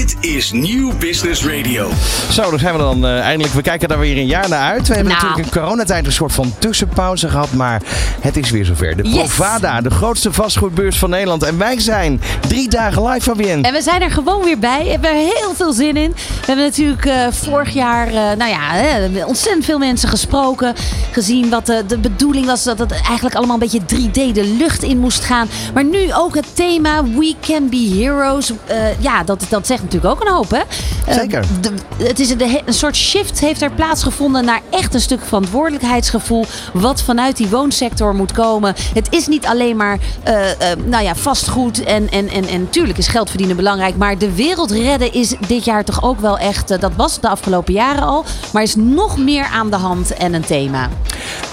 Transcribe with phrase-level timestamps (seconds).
[0.00, 1.90] Dit is Nieuw Business Radio.
[2.30, 3.54] Zo, dan zijn we dan eh, eindelijk.
[3.54, 4.88] We kijken daar weer een jaar naar uit.
[4.88, 5.24] We hebben Nou.
[5.24, 7.52] natuurlijk in coronatijd een soort van tussenpauze gehad.
[7.52, 7.82] Maar
[8.20, 8.96] het is weer zover.
[8.96, 9.14] De Yes.
[9.16, 11.42] Provada, de grootste vastgoedbeurs van Nederland.
[11.42, 13.62] En wij zijn drie dagen live, Fabienne.
[13.68, 14.84] En we zijn er gewoon weer bij.
[14.84, 16.10] We hebben er heel veel zin in.
[16.10, 20.74] We hebben natuurlijk eh, vorig jaar, eh, nou ja, hè, ontzettend veel mensen gesproken.
[21.10, 22.64] Gezien wat de, de bedoeling was.
[22.64, 25.48] Dat het eigenlijk allemaal een beetje 3D de lucht in moest gaan.
[25.74, 28.52] Maar nu ook het thema We Can Be Heroes.
[28.66, 30.60] Eh, ja, dat, dat zegt natuurlijk ook een hoop, hè?
[31.06, 31.44] Eh, Zeker.
[31.60, 36.46] de- het is een, een soort shift heeft er plaatsgevonden naar echt een stuk verantwoordelijkheidsgevoel.
[36.72, 38.74] Wat vanuit die woonsector moet komen.
[38.94, 42.98] Het is niet alleen maar eh, eh, nou ja, vastgoed en, en, en, en natuurlijk
[42.98, 43.96] is geld verdienen belangrijk.
[43.96, 47.28] Maar de wereld redden is dit jaar toch ook wel echt, eh, dat was de
[47.28, 48.24] afgelopen jaren al.
[48.52, 50.88] Maar is nog meer aan de hand en een thema.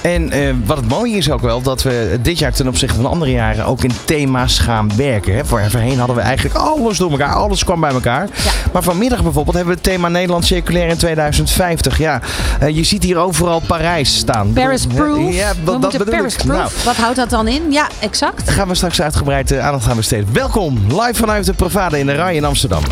[0.02, 3.32] En wat het mooie is ook wel, dat we dit jaar ten opzichte van andere
[3.32, 5.36] jaren ook in thema's gaan werken.
[5.36, 5.46] Hè.
[5.46, 8.17] Voor- Voorheen hadden we eigenlijk alles door elkaar, alles kwam bij elkaar.
[8.22, 8.52] Ja.
[8.74, 11.98] Maar vanmiddag bijvoorbeeld hebben we het thema Nederland Circulair in 2050.
[11.98, 12.22] Ja,
[12.60, 14.54] eh, je ziet hier overal Parijs staan.
[14.54, 15.34] Paris Proof.
[15.36, 16.40] Ja, dat bedoel Paris ik.
[16.40, 16.58] Proof.
[16.58, 17.72] Nou, Wat houdt dat dan in?
[17.72, 18.46] Ja, exact.
[18.46, 20.28] daar gaan we straks uitgebreid eh, aandacht aan besteden.
[20.34, 22.84] Welkom, live vanuit de Provada in de Rij in Amsterdam.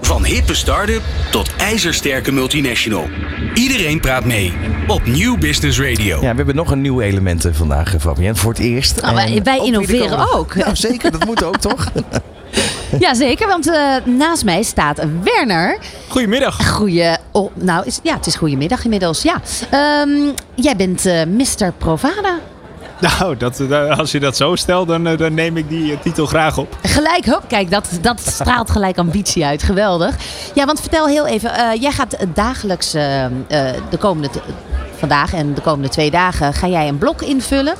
[0.00, 3.08] Van hippe start-up tot ijzersterke multinational.
[3.54, 4.52] Iedereen praat mee
[4.86, 6.14] op Nieuw Business Radio.
[6.20, 9.00] Ja, we hebben nog een nieuw element eh, vandaag, Fabienne, voor het eerst.
[9.00, 10.54] Nou, wij- ook innoveren komende- ook.
[10.54, 11.90] Ja, zeker, dat moet ook, toch?
[12.98, 13.48] Ja, zeker.
[13.48, 15.78] Want eh, naast mij staat Werner.
[16.08, 16.68] Goedemiddag.
[16.68, 19.22] Goeie, oh, nou, is, ja, het is goedemiddag inmiddels.
[19.22, 19.40] Ja.
[19.70, 20.10] Ehm,
[20.54, 21.72] jij bent eh Mr.
[21.78, 22.38] Provada.
[23.00, 26.58] Nou, dat, eh, als je dat zo stelt, dan, dan neem ik die titel graag
[26.58, 26.76] op.
[26.82, 29.62] Gelijk, hop, kijk, dat, dat straalt gelijk ambitie uit.
[29.62, 30.16] Geweldig.
[30.54, 31.80] Ja, want vertel heel even.
[31.80, 34.28] jij gaat dagelijks, de komende,
[34.96, 37.74] vandaag en de komende twee dagen, ga jij een blok invullen.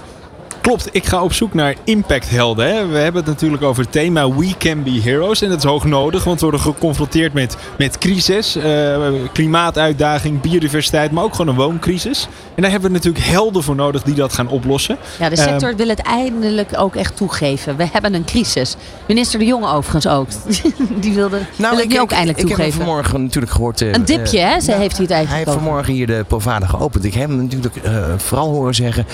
[0.63, 2.67] Klopt, ik ga op zoek naar impacthelden.
[2.75, 2.87] Hè.
[2.87, 5.43] We hebben het natuurlijk over het thema We Can Be Heroes.
[5.43, 8.57] En dat is hoog nodig, want we worden geconfronteerd met, met crisis.
[8.57, 8.97] eh,
[9.33, 12.29] klimaatuitdaging, biodiversiteit, maar ook gewoon een wooncrisis.
[12.55, 14.97] En daar hebben we natuurlijk helden voor nodig die dat gaan oplossen.
[15.19, 17.77] Ja, de sector wil het eindelijk ook echt toegeven.
[17.77, 18.77] We hebben een crisis.
[19.09, 20.27] Minister De Jonge overigens ook.
[21.03, 22.73] Die wilde wil het nu ook eindelijk Nou, ik heb hem toegeven.
[22.73, 23.81] vanmorgen natuurlijk gehoord.
[23.81, 24.61] eh, Een dipje, eh, hè?
[24.61, 25.55] Ze heeft hij het Hij eigenlijk heeft ook.
[25.65, 27.05] vanmorgen hier de Provada geopend.
[27.05, 29.07] Ik heb hem natuurlijk eh, vooral horen zeggen: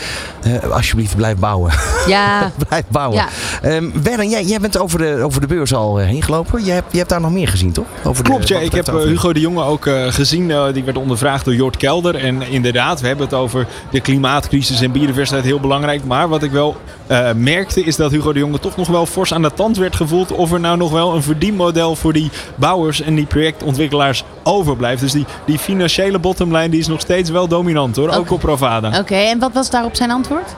[0.43, 1.72] eh, alsjeblieft, blijf bouwen.
[2.06, 3.16] Ja, blijf bouwen.
[3.19, 3.26] Ja.
[3.62, 6.65] Ehm, Werner, jij, jij bent over de, over de beurs al eh, heen gelopen.
[6.65, 7.87] Je hebt, je hebt daar nog meer gezien, toch?
[8.04, 8.59] Over de- Klopt, ja.
[8.59, 10.50] Ik heb eh, over- Hugo de Jonge ook eh, gezien.
[10.50, 12.15] eh, die werd ondervraagd door Jort Kelder.
[12.15, 16.04] En inderdaad, we hebben het over de klimaatcrisis en biodiversiteit heel belangrijk.
[16.04, 16.76] Maar wat ik wel
[17.06, 19.97] eh, merkte is dat Hugo de Jonge toch nog wel fors aan de tand werd
[19.97, 20.32] gevoeld.
[20.32, 25.00] Of er nou nog wel een verdienmodel voor die bouwers en die projectontwikkelaars overblijft.
[25.00, 28.10] Dus die, die financiële bottomline die is nog steeds wel dominant hoor.
[28.10, 28.99] Ook op Provada.
[28.99, 29.15] oké.
[29.15, 30.55] En wat was daarop zijn antwoord?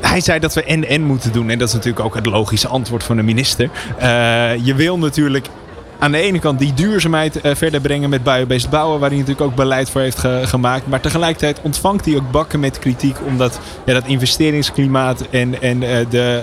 [0.00, 1.50] Hij zei dat we en-en moeten doen.
[1.50, 3.70] En dat is natuurlijk ook het logische antwoord van de minister.
[3.98, 5.46] Eh, je wil natuurlijk
[5.98, 9.00] aan de ene kant die duurzaamheid eh, verder brengen met biobased bouwen.
[9.00, 10.86] Waar hij natuurlijk ook beleid voor heeft ge- gemaakt.
[10.86, 13.16] Maar tegelijkertijd ontvangt hij ook bakken met kritiek.
[13.26, 16.42] Omdat ja, dat investeringsklimaat en, en eh, de,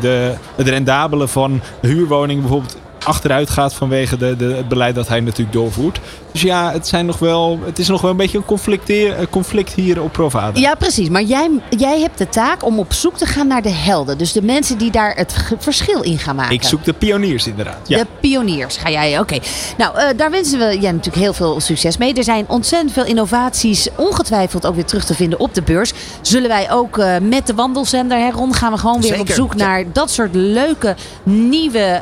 [0.00, 5.20] de, het rendabele van huurwoningen bijvoorbeeld achteruit gaat vanwege de, de, het beleid dat hij
[5.20, 6.00] natuurlijk doorvoert.
[6.32, 9.26] Dus ja, het, zijn nog wel, het is nog wel een beetje een conflicteer- eh,
[9.30, 10.60] conflict hier op Provada.
[10.60, 11.08] Ja, precies.
[11.08, 14.18] Maar jij, jij hebt de taak om op zoek te gaan naar de helden.
[14.18, 16.54] Dus de mensen die daar het verschil in gaan maken.
[16.54, 17.88] Ik zoek de pioniers inderdaad.
[17.88, 17.98] Ja.
[17.98, 19.18] De pioniers ga jij.
[19.18, 19.38] Oké.
[19.76, 22.14] Nou, eh, daar wensen we jij natuurlijk heel veel succes mee.
[22.14, 25.92] Er zijn ontzettend veel innovaties, ongetwijfeld ook weer terug te vinden op de beurs.
[26.20, 29.54] Zullen wij ook eh, met de wandelzender, hè, Ron, gaan we gewoon weer op zoek
[29.56, 29.66] ja.
[29.66, 32.00] naar dat soort leuke nieuwe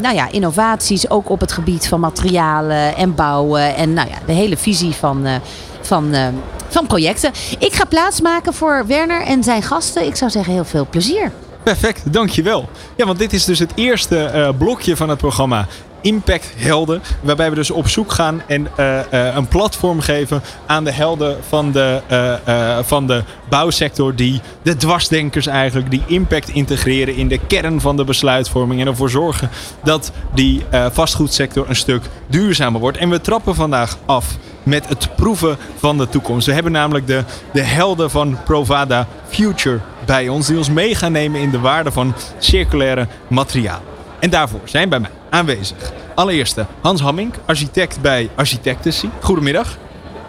[0.00, 1.10] nou ja, innovaties.
[1.10, 3.76] Ook op het gebied van materialen en bouwen.
[3.76, 5.34] En nou ja, de hele visie van, eh,
[5.80, 6.26] van, eh,
[6.68, 7.32] van projecten.
[7.58, 10.06] Ik ga plaatsmaken voor Werner en zijn gasten.
[10.06, 11.32] Ik zou zeggen, heel veel plezier.
[11.62, 12.68] Perfect, dankjewel.
[12.96, 15.66] Ja, want dit is dus het eerste eh, blokje van het programma
[16.00, 17.02] Impact Helden.
[17.20, 21.36] Waarbij we dus op zoek gaan en eh, eh, een platform geven aan de helden
[21.48, 22.00] van de,
[22.44, 24.14] eh, van de bouwsector.
[24.14, 28.80] Die de dwarsdenkers eigenlijk, die impact integreren in de kern van de besluitvorming.
[28.80, 29.50] En ervoor zorgen
[29.84, 30.62] dat die
[30.92, 32.98] vastgoedsector een stuk duurzamer wordt.
[32.98, 36.46] En we trappen vandaag af met het proeven van de toekomst.
[36.46, 40.46] We hebben namelijk de, de helden van Provada Future bij ons.
[40.46, 43.99] Die ons mee gaan nemen in de waarde van circulaire materialen.
[44.20, 45.92] En daarvoor zijn bij mij aanwezig.
[46.14, 49.08] Allereerst Hans Hamming, architect bij Architectency.
[49.20, 49.78] Goedemiddag.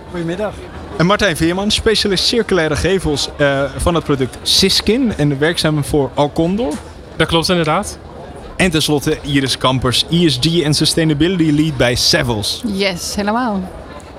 [0.09, 0.53] Goedemiddag.
[0.97, 5.13] En Martijn Veerman, specialist circulaire gevels eh, van het product Siskin.
[5.17, 6.73] En werkzaam voor Alcondor.
[7.15, 7.97] Dat klopt inderdaad.
[8.55, 12.61] En tenslotte Iris Kampers, ESG en Sustainability Lead bij Savills.
[12.65, 13.61] Yes, helemaal.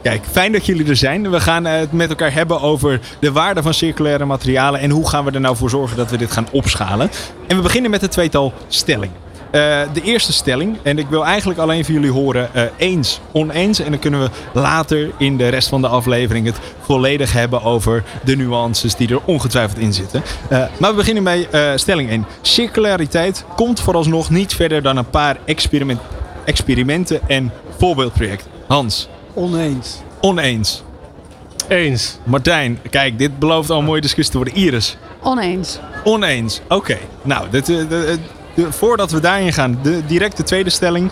[0.03, 1.31] Kijk, fijn dat jullie er zijn.
[1.31, 5.09] We gaan eh, het met elkaar hebben over de waarde van circulaire materialen en hoe
[5.09, 7.11] gaan we er nou voor zorgen dat we dit gaan opschalen.
[7.47, 9.22] En we beginnen met het tweetal stellingen.
[9.93, 10.77] De eerste stelling.
[10.83, 13.79] En ik wil eigenlijk alleen van jullie horen eh, eens, oneens.
[13.79, 18.05] En dan kunnen we later in de rest van de aflevering het volledig hebben over
[18.25, 20.23] de nuances die er ongetwijfeld in zitten.
[20.49, 22.27] Eh, maar we beginnen bij eh, stelling 1.
[22.43, 26.01] Circulariteit komt vooralsnog niet verder dan een paar experiment,
[26.45, 28.51] experimenten en voorbeeldprojecten.
[28.67, 29.97] Hans, Oneens.
[30.21, 30.83] oneens.
[31.69, 32.19] Eens.
[32.25, 34.57] Martijn, kijk, dit belooft al een mooie discussie te worden.
[34.63, 35.79] Iris, Oneens.
[36.05, 36.61] oneens.
[36.69, 38.19] Oké, nou, dit, eh, de-
[38.55, 41.11] de- de- voordat we daarin gaan, de directe tweede stelling.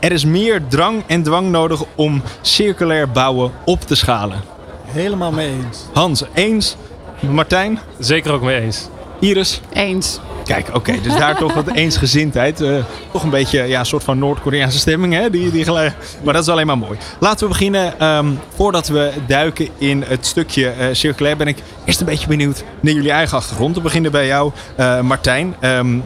[0.00, 4.40] Er is meer drang en dwang nodig om circulair bouwen op te schalen.
[4.84, 5.78] Helemaal mee eens.
[5.92, 6.76] Hans, eens.
[7.30, 8.88] Martijn, Zeker ook mee eens.
[9.18, 9.60] Iris.
[9.72, 10.20] Eens.
[10.44, 12.60] Kijk, oké, dus daar toch wat eensgezindheid.
[12.60, 12.74] Eh,
[13.12, 15.30] toch een beetje ja, een soort van Noord-Koreaanse stemming, hè?
[15.30, 15.94] Die, die gele-
[16.24, 16.98] maar dat is alleen maar mooi.
[17.18, 17.98] Laten we beginnen.
[18.00, 22.64] ehm, voordat we duiken in het stukje eh, circulair, ben ik eerst een beetje benieuwd
[22.80, 23.74] naar jullie eigen achtergrond.
[23.76, 25.54] We beginnen bij jou, eh, Martijn.
[25.60, 25.98] Ehm,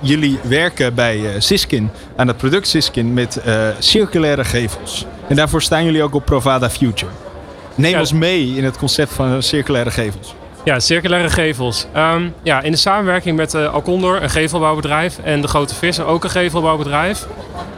[0.00, 5.06] jullie werken bij eh, Siskin, aan het product Siskin, met eh, circulaire gevels.
[5.28, 7.10] En daarvoor staan jullie ook op Provada Future.
[7.74, 7.98] Neem Ja.
[8.00, 10.34] ons mee in het concept van eh, circulaire gevels.
[10.64, 11.86] Ja, circulaire gevels.
[11.92, 16.24] Ehm, ja, in de samenwerking met uh, Alcondor, een gevelbouwbedrijf, en de Grote Visser, ook
[16.24, 17.26] een gevelbouwbedrijf.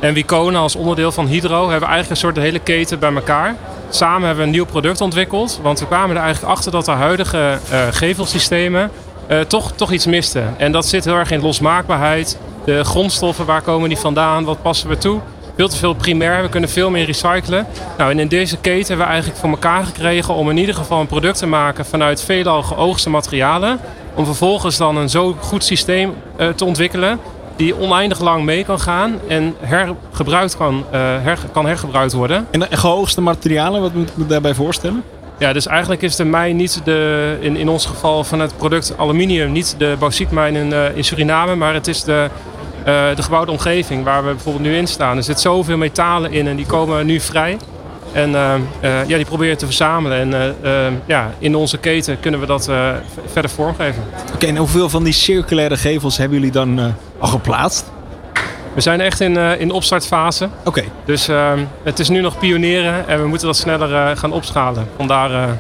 [0.01, 3.15] En Wicona als onderdeel van Hydro hebben we eigenlijk een soort de hele keten bij
[3.15, 3.55] elkaar.
[3.91, 6.91] Samen hebben we een nieuw product ontwikkeld, want we kwamen er eigenlijk achter dat de
[6.91, 7.59] huidige
[7.91, 8.91] gevelsystemen
[9.29, 10.55] eh, toch, toch iets misten.
[10.57, 14.89] En dat zit heel erg in losmaakbaarheid, de grondstoffen, waar komen die vandaan, wat passen
[14.89, 15.21] we toe.
[15.57, 17.67] Veel te veel primair, we kunnen veel meer recyclen.
[17.99, 21.01] Nou, en in deze keten hebben we eigenlijk voor elkaar gekregen om in ieder geval
[21.01, 23.81] een product te maken vanuit veelal geoogste materialen.
[24.15, 27.21] Om vervolgens dan een zo goed systeem eh, te ontwikkelen
[27.59, 32.47] die oneindig lang mee kan gaan en hergebruikt kan, eh, kan hergebruikt worden.
[32.51, 35.03] En de gehoogste materialen, wat moet ik daarbij voorstellen?
[35.39, 38.95] Ja, dus eigenlijk is de mijn niet de, in, in ons geval van het product
[38.97, 42.29] aluminium, niet de bauxietmijn in, uh, in Suriname, maar het is de,
[42.79, 42.85] uh,
[43.17, 45.17] de gebouwde omgeving waar we bijvoorbeeld nu in staan.
[45.17, 47.57] Er zit zoveel metalen in en die komen nu vrij.
[48.13, 50.35] En uh, ja, die proberen te verzamelen.
[50.35, 52.71] En ja, in onze keten kunnen we dat
[53.27, 54.03] verder vormgeven.
[54.35, 57.88] Oké, en hoeveel van die circulaire gevels hebben jullie dan al geplaatst?
[58.79, 60.45] We zijn echt in, uh, in de opstartfase.
[60.45, 60.69] Oké.
[60.69, 60.89] Okay.
[61.05, 61.53] Dus uh,
[61.83, 64.89] het is nu nog pionieren en we moeten dat sneller uh, gaan opschalen.
[64.97, 65.57] Vandaar.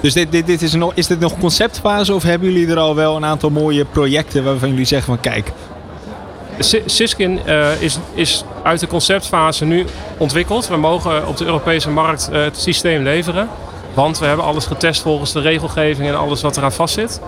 [0.00, 2.94] Dus dit, dit, dit is, nog, is dit nog conceptfase of hebben jullie er al
[2.94, 5.52] wel een aantal mooie projecten waarvan jullie zeggen van kijk.
[6.86, 7.40] Siskin
[7.80, 9.86] is, is uit de conceptfase nu
[10.16, 10.68] ontwikkeld.
[10.68, 13.48] We mogen op de Europese markt het systeem leveren.
[13.94, 17.20] Want we hebben alles getest volgens de regelgeving en alles wat eraan vastzit.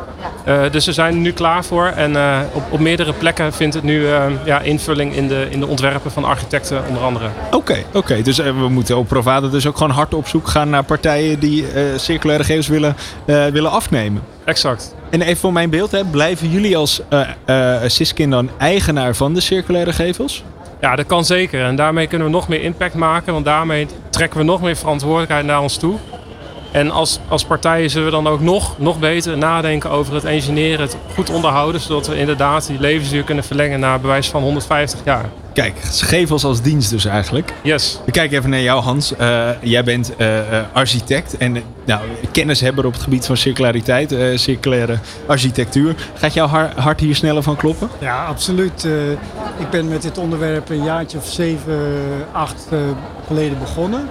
[0.49, 1.87] Uh, dus we zijn er nu klaar voor.
[1.87, 5.61] En uh, op, op, meerdere plekken vindt het nu uh, ja, invulling in de, in
[5.61, 7.29] de ontwerpen van architecten onder andere.
[7.47, 7.99] Oké, okay, oké.
[7.99, 8.23] Okay.
[8.23, 11.67] dus we moeten op Provada dus ook gewoon hard op zoek gaan naar partijen die
[11.97, 12.97] circulaire gevels willen,
[13.27, 14.23] willen afnemen.
[14.45, 14.95] Exact.
[15.11, 17.01] En even voor mijn beeld, hè, blijven jullie als
[17.87, 20.45] Siskin dan eigenaar van de circulaire gevels?
[20.81, 21.65] Ja, dat kan zeker.
[21.65, 23.33] En daarmee kunnen we nog meer impact maken.
[23.33, 25.99] Want daarmee trekken we nog meer verantwoordelijkheid naar ons toe.
[26.75, 30.81] En als, als partijen zullen we dan ook nog, nog beter nadenken over het engineeren,
[30.81, 35.25] het goed onderhouden, zodat we inderdaad die levensduur kunnen verlengen naar bewijs van 150 jaar.
[35.53, 37.53] Kijk, gevels als dienst dus eigenlijk.
[37.63, 38.01] Yes.
[38.07, 39.13] Ik kijk even naar jou Hans.
[39.21, 42.01] Uh, jij bent uh, uh, architect en nou,
[42.33, 45.95] kennishebber op het gebied van circulariteit, circulaire architectuur.
[46.15, 46.47] Gaat jouw
[46.77, 47.89] hart hier sneller van kloppen?
[47.99, 48.89] Eh, Ja, absoluut.
[49.59, 51.79] ik ben met dit onderwerp een jaartje of zeven,
[52.33, 52.67] acht
[53.27, 54.11] geleden begonnen.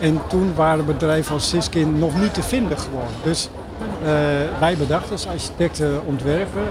[0.00, 3.08] En toen waren bedrijven als Siskin nog niet te vinden gewoon.
[3.22, 3.48] Dus
[4.02, 4.08] uh,
[4.60, 6.62] wij bedachten als architecten ontwerpen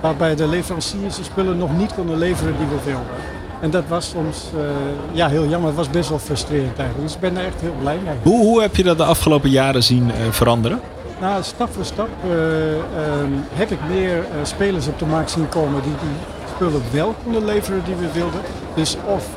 [0.00, 3.06] waarbij de leveranciers de spullen nog niet konden leveren die we wilden.
[3.60, 4.60] En dat was soms uh,
[5.12, 7.02] ja, heel jammer, het was best wel frustrerend eigenlijk.
[7.02, 8.14] Dus ik ben daar echt heel blij mee.
[8.22, 10.80] Hoe, hoe heb je dat de afgelopen jaren zien uh, veranderen?
[11.20, 15.92] Nou, stap voor stap um, heb ik meer spelers op de markt zien komen die
[16.00, 16.39] die
[16.92, 18.40] wel konden leveren die we wilden.
[18.74, 19.28] Dus of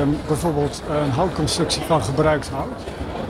[0.00, 2.80] um, bijvoorbeeld een houtconstructie van gebruikt hout.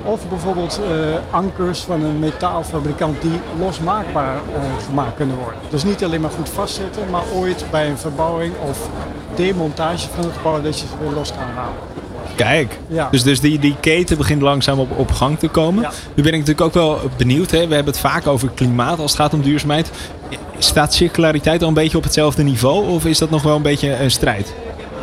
[0.04, 5.60] Of bijvoorbeeld uh, ankers van een metaalfabrikant die losmaakbaar uh, gemaakt kunnen worden.
[5.70, 8.88] Dus niet alleen maar goed vastzetten, maar ooit bij een verbouwing of
[9.34, 12.01] demontage van het gebouw dat je ze weer los kan halen.
[12.34, 13.08] Kijk, ja.
[13.10, 15.82] dus, dus die, die keten begint langzaam op, op gang te komen.
[15.82, 15.90] Ja.
[16.14, 17.50] Nu ben ik natuurlijk ook wel benieuwd.
[17.50, 17.66] Hè?
[17.66, 19.90] We hebben het vaak over klimaat als het gaat om duurzaamheid.
[20.58, 23.96] Staat circulariteit al een beetje op hetzelfde niveau of is dat nog wel een beetje
[23.96, 24.54] een strijd?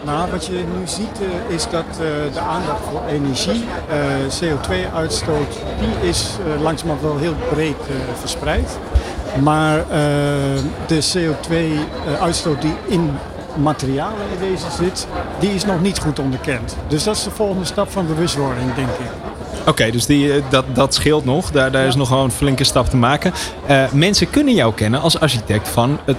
[0.05, 5.59] Nou, wat je nu ziet uh, is dat uh, de aandacht voor energie, uh, CO2-uitstoot,
[5.79, 7.75] die is langzamerhand wel heel breed
[8.19, 8.77] verspreid.
[9.43, 9.85] Maar
[10.87, 13.11] de CO2-uitstoot die in
[13.57, 15.07] materialen in deze zit,
[15.39, 16.77] die is nog niet goed onderkend.
[16.87, 19.11] Dus dat is de volgende stap van bewustwording, denk ik.
[19.59, 21.51] Oké, okay, dus die, dat, dat scheelt nog.
[21.51, 21.87] Daar, daar ja.
[21.87, 23.33] is nog gewoon een flinke stap te maken.
[23.69, 26.17] Uh, mensen kunnen jou kennen als architect van het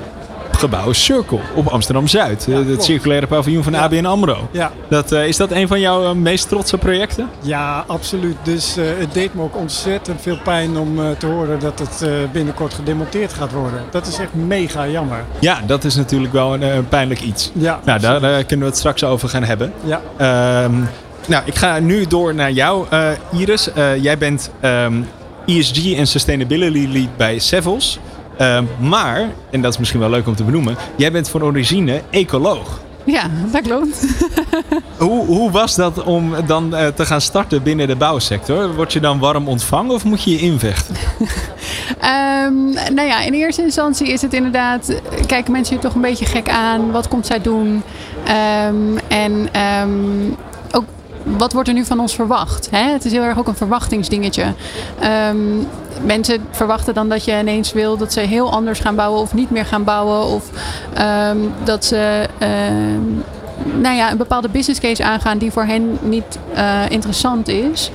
[0.60, 2.46] gebouw Circle op Amsterdam-Zuid.
[2.48, 4.48] Eh, het circulaire paviljoen van ABN AMRO.
[4.50, 7.28] Ja, Dat, eh, is dat een van jouw eh, meest trotse projecten?
[7.40, 8.36] ja absoluut.
[8.42, 13.32] Dus het deed me ook ontzettend veel pijn om te horen dat het binnenkort gedemonteerd
[13.32, 13.84] gaat worden.
[13.90, 15.24] Dat is echt mega jammer.
[15.38, 17.50] Ja, dat is natuurlijk wel een, pijnlijk iets.
[17.54, 19.72] Ja, Nou, daar kunnen we het straks over gaan hebben.
[19.84, 20.00] ja.
[20.16, 20.74] Ehm,
[21.26, 22.86] nou, ik ga nu door naar jou,
[23.32, 23.68] Iris.
[24.00, 25.02] Jij bent ehm,
[25.46, 27.98] ESG en Sustainability Lead bij Sevels.
[28.40, 32.02] Ehm, maar, en dat is misschien wel leuk om te benoemen, jij bent van origine
[32.10, 32.80] ecoloog.
[33.04, 34.06] Ja, dat klopt.
[34.98, 38.74] Hoe, hoe was dat om dan eh, te gaan starten binnen de bouwsector?
[38.74, 40.96] Word je dan warm ontvangen of moet je je invechten?
[42.00, 46.26] Ehm, nou ja, in eerste instantie is het inderdaad, kijken mensen je toch een beetje
[46.26, 46.90] gek aan.
[46.90, 47.82] Wat komt zij doen?
[48.24, 49.48] Ehm, en
[51.22, 52.70] wat wordt er nu van ons verwacht?
[52.70, 52.92] Hè?
[52.92, 54.54] Het is heel erg ook een verwachtingsdingetje.
[54.98, 55.36] Ehm,
[56.02, 59.50] mensen verwachten dan dat je ineens wil dat ze heel anders gaan bouwen of niet
[59.50, 60.24] meer gaan bouwen.
[60.24, 60.50] Of
[60.94, 63.02] ehm, dat ze ehm,
[63.64, 67.90] nou ja, een bepaalde business case aangaan die voor hen niet eh, interessant is.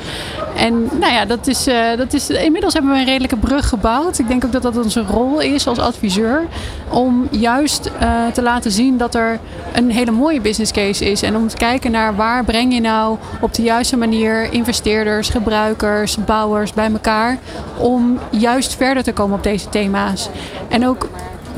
[0.55, 4.19] En nou ja, dat is, eh, dat is, inmiddels hebben we een redelijke brug gebouwd.
[4.19, 6.48] Ik denk ook dat dat onze rol is als adviseur.
[6.89, 9.39] Om juist eh, te laten zien dat er
[9.74, 11.22] een hele mooie business case is.
[11.22, 16.17] En om te kijken naar waar breng je nou op de juiste manier investeerders, gebruikers,
[16.25, 17.38] bouwers bij elkaar.
[17.77, 20.29] Om juist verder te komen op deze thema's.
[20.67, 21.07] En ook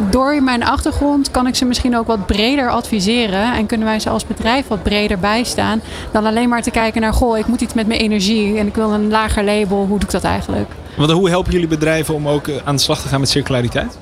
[0.09, 3.53] door mijn achtergrond kan ik ze misschien ook wat breder adviseren.
[3.53, 5.81] En kunnen wij ze als bedrijf wat breder bijstaan.
[6.11, 8.57] Dan alleen maar te kijken naar, goh, ik moet iets met mijn energie.
[8.57, 9.77] En ik wil een lager label.
[9.77, 10.69] Hoe doe ik dat eigenlijk?
[10.97, 13.97] Want hoe helpen jullie bedrijven om ook eh, aan de slag te gaan met circulariteit?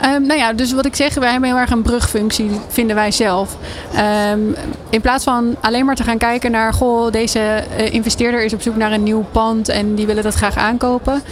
[0.00, 3.10] Ehm, nou ja, dus wat ik zeg, wij hebben heel erg een brugfunctie, vinden wij
[3.10, 3.56] zelf.
[3.94, 4.40] Ehm,
[4.90, 8.62] in plaats van alleen maar te gaan kijken naar, goh, deze eh, investeerder is op
[8.62, 11.22] zoek naar een nieuw pand en die willen dat graag aankopen.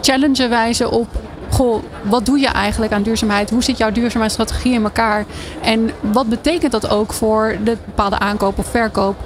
[0.00, 1.06] Challengen wij ze op,
[1.52, 3.50] goh, wat doe je eigenlijk aan duurzaamheid?
[3.50, 5.24] Hoe zit jouw duurzaamheidsstrategie in elkaar?
[5.62, 9.16] En wat betekent dat ook voor de bepaalde aankoop of verkoop?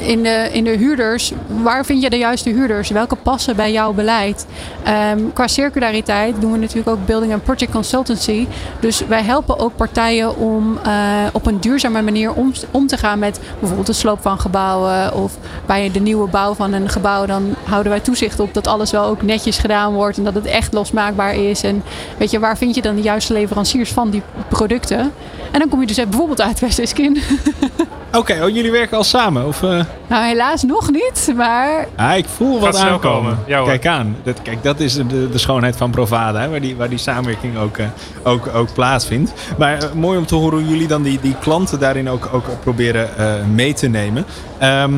[0.00, 2.90] In de, in de huurders, waar vind je de juiste huurders?
[2.90, 4.46] Welke passen bij jouw beleid?
[4.82, 8.46] Ehm, qua circulariteit doen we natuurlijk ook building en project consultancy.
[8.80, 10.92] Dus wij helpen ook partijen om eh,
[11.32, 12.32] op een duurzame manier
[12.70, 15.14] om, te gaan met bijvoorbeeld de sloop van gebouwen.
[15.14, 15.36] Of
[15.66, 19.04] bij de nieuwe bouw van een gebouw, dan houden wij toezicht op dat alles wel
[19.04, 20.18] ook netjes gedaan wordt.
[20.18, 21.62] En dat het echt losmaakbaar is.
[21.62, 21.82] En
[22.18, 25.12] weet je, waar vind je dan de juiste leveranciers van die producten?
[25.50, 27.18] En dan kom je dus bijvoorbeeld uit West-Iskin.
[28.12, 29.46] Oké, oh, jullie werken al samen?
[29.46, 29.80] Of, eh?
[30.06, 33.20] Nou, helaas nog niet, maar Ah, ik voel wat Gaat snel aankomen.
[33.30, 33.38] komen.
[33.46, 33.68] Ja, hoor.
[33.68, 34.16] kijk aan.
[34.22, 37.58] Dat, kijk, dat is de, de schoonheid van Provada, hè, waar, die, waar die samenwerking
[37.58, 37.86] ook, eh,
[38.22, 39.32] ook, ook plaatsvindt.
[39.58, 42.44] Maar eh, mooi om te horen hoe jullie dan die, die klanten daarin ook, ook
[42.60, 44.24] proberen eh, mee te nemen.
[44.58, 44.92] Ehm,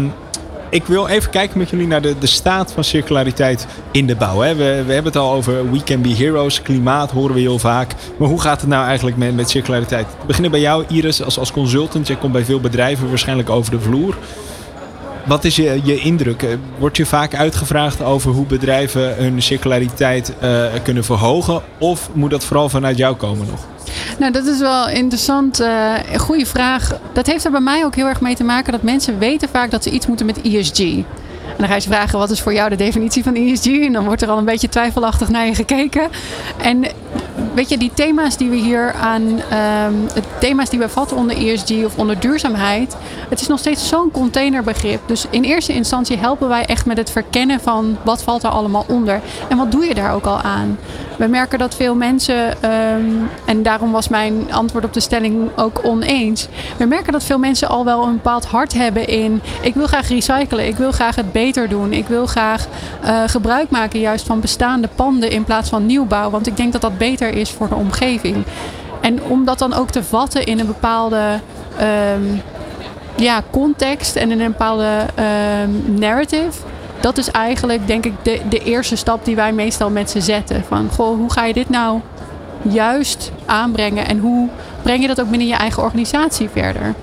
[0.70, 4.40] ik wil even kijken met jullie naar de, de staat van circulariteit in de bouw.
[4.40, 4.54] Hè.
[4.54, 7.94] We, we hebben het al over We Can Be Heroes, klimaat horen we heel vaak.
[8.18, 10.06] Maar hoe gaat het nou eigenlijk met, met circulariteit?
[10.20, 12.06] We beginnen bij jou, Iris, als, als consultant.
[12.06, 14.16] Jij komt bij veel bedrijven waarschijnlijk over de vloer.
[15.26, 16.42] Wat is je, je indruk?
[16.42, 21.62] Eh, Word je vaak uitgevraagd over hoe bedrijven hun circulariteit eh, kunnen verhogen?
[21.78, 23.66] Of moet dat vooral vanuit jou komen nog?
[24.18, 25.58] Nou, dat is wel interessant.
[25.58, 26.98] Een goede vraag.
[27.12, 29.70] Dat heeft er bij mij ook heel erg mee te maken dat mensen weten vaak
[29.70, 30.80] dat ze iets moeten met ESG.
[30.80, 33.66] En dan ga je vragen, wat is voor jou de definitie van ESG?
[33.66, 36.08] En dan wordt er al een beetje twijfelachtig naar je gekeken.
[36.56, 36.84] En
[37.54, 39.36] weet je, die thema's die we hier aan,
[40.14, 42.96] de thema's die we vatten onder ESG of onder duurzaamheid,
[43.28, 45.00] het is nog steeds zo'n containerbegrip.
[45.06, 48.84] Dus in eerste instantie helpen wij echt met het verkennen van wat valt er allemaal
[48.88, 49.20] onder.
[49.48, 50.78] En wat doe je daar ook al aan?
[51.20, 53.04] We merken dat veel mensen, ehm,
[53.44, 56.48] en daarom was mijn antwoord op de stelling ook oneens.
[56.76, 59.42] We merken dat veel mensen al wel een bepaald hart hebben in.
[59.60, 61.92] Ik wil graag recyclen, ik wil graag het beter doen.
[61.92, 62.66] Ik wil graag
[63.02, 66.30] eh, gebruik maken juist van bestaande panden in plaats van nieuwbouw.
[66.30, 68.44] Want ik denk dat dat beter is voor de omgeving.
[69.00, 71.40] En om dat dan ook te vatten in een bepaalde
[71.78, 72.22] ehm,
[73.16, 76.58] ja, context en in een bepaalde ehm, narrative.
[77.00, 80.64] Dat is eigenlijk, denk ik, de, de eerste stap die wij meestal met ze zetten.
[80.68, 82.00] Van, goh, hoe ga je dit nou
[82.62, 84.06] juist aanbrengen?
[84.06, 84.48] En hoe
[84.82, 86.94] breng je dat ook binnen je eigen organisatie verder?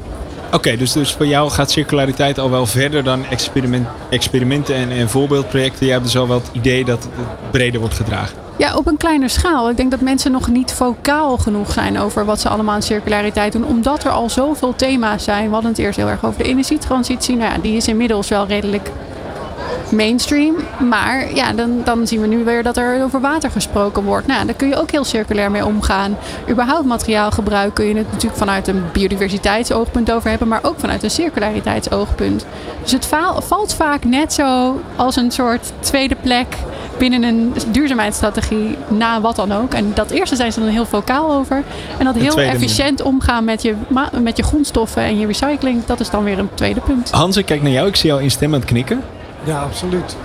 [0.51, 5.10] Oké, dus, dus voor jou gaat circulariteit al wel verder dan experiment, experimenten en, en
[5.10, 5.86] voorbeeldprojecten.
[5.86, 8.47] Je hebt dus al wel het idee dat het breder wordt gedragen.
[8.58, 9.70] Ja, op een kleine schaal.
[9.70, 13.54] Ik denk dat mensen nog niet vocaal genoeg zijn over wat ze allemaal aan circulariteit
[13.54, 13.66] doen.
[13.66, 15.46] Omdat er al zoveel thema's zijn.
[15.48, 17.36] We hadden het eerst heel erg over de energietransitie.
[17.36, 18.92] Nou ja, die is inmiddels wel redelijk
[19.92, 20.56] mainstream.
[20.90, 24.28] Maar ja, dan, dan zien we nu weer dat er over water gesproken wordt.
[24.28, 26.18] Nou, daar kun je ook heel circulair mee omgaan.
[26.50, 31.12] Überhaupt materiaalgebruik kun je het natuurlijk vanuit een biodiversiteitsoogpunt over hebben, maar ook vanuit een
[31.12, 32.46] circulariteitsoogpunt.
[32.82, 33.06] Dus het
[33.40, 36.48] valt vaak net zo als een soort tweede plek
[36.98, 39.74] binnen een duurzaamheidsstrategie na wat dan ook.
[39.74, 41.64] En dat eerste zijn ze dan heel vocaal over.
[41.98, 43.74] En dat heel efficiënt omgaan met je,
[44.22, 47.12] met je grondstoffen en je recycling, dat is dan weer een tweede punt.
[47.12, 47.88] Hans, ik kijk naar jou.
[47.88, 49.02] Ik zie jou instemmend knikken.
[49.48, 50.18] Ja, absoluut.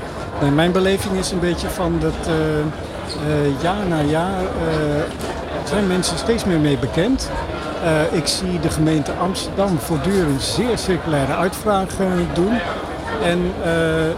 [0.54, 2.34] mijn beleving is een beetje van dat
[3.60, 4.42] jaar na jaar
[5.64, 7.30] zijn mensen steeds meer mee bekend.
[8.12, 12.58] ik zie de gemeente Amsterdam voortdurend zeer circulaire uitvragen doen.
[13.22, 13.72] En uh,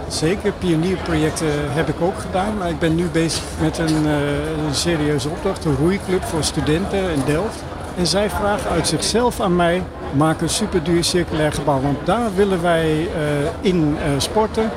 [0.08, 2.58] zeker pionierprojecten heb ik ook gedaan.
[2.58, 5.64] Maar ik ben nu bezig met een, uh, een serieuze opdracht.
[5.64, 7.62] Een roeiclub voor studenten in Delft.
[7.96, 9.82] En zij vragen uit zichzelf aan mij,
[10.16, 11.80] maak een superduur circulair gebouw.
[11.80, 13.08] Want daar willen wij
[13.60, 14.70] in sporten.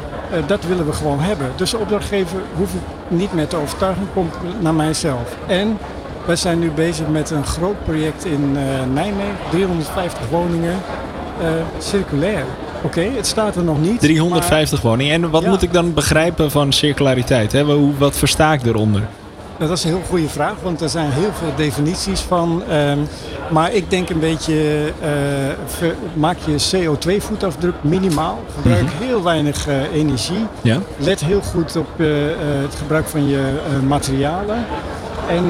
[0.48, 1.52] Dat willen we gewoon hebben.
[1.56, 5.36] Dus de opdrachtgever hoef ik niet meer te overtuigen, komt naar mijzelf.
[5.48, 5.78] En
[6.26, 8.52] wij zijn nu bezig met een groot project in
[8.94, 9.36] Nijmegen.
[9.50, 10.76] 350 woningen,
[11.78, 12.46] circulair.
[12.84, 14.00] Oké, het staat er nog niet.
[14.00, 15.14] 350 woningen.
[15.14, 17.52] En wat moet ik dan begrijpen van circulariteit?
[17.52, 17.66] Hè?
[17.98, 19.02] Wat versta ik eronder?
[19.58, 22.64] Nou, dat is een heel goede vraag, want er zijn heel veel definities van.
[22.72, 23.08] Um,
[23.52, 24.86] maar ik denk een beetje,
[25.82, 28.44] uh, maak je CO2-voetafdruk minimaal.
[28.56, 29.08] Gebruik mm -hmm.
[29.08, 30.46] heel weinig uh, energie.
[30.62, 30.80] Ja.
[30.98, 32.08] Let heel goed op uh,
[32.62, 33.42] het gebruik van je
[33.88, 34.66] materialen.
[35.30, 35.44] En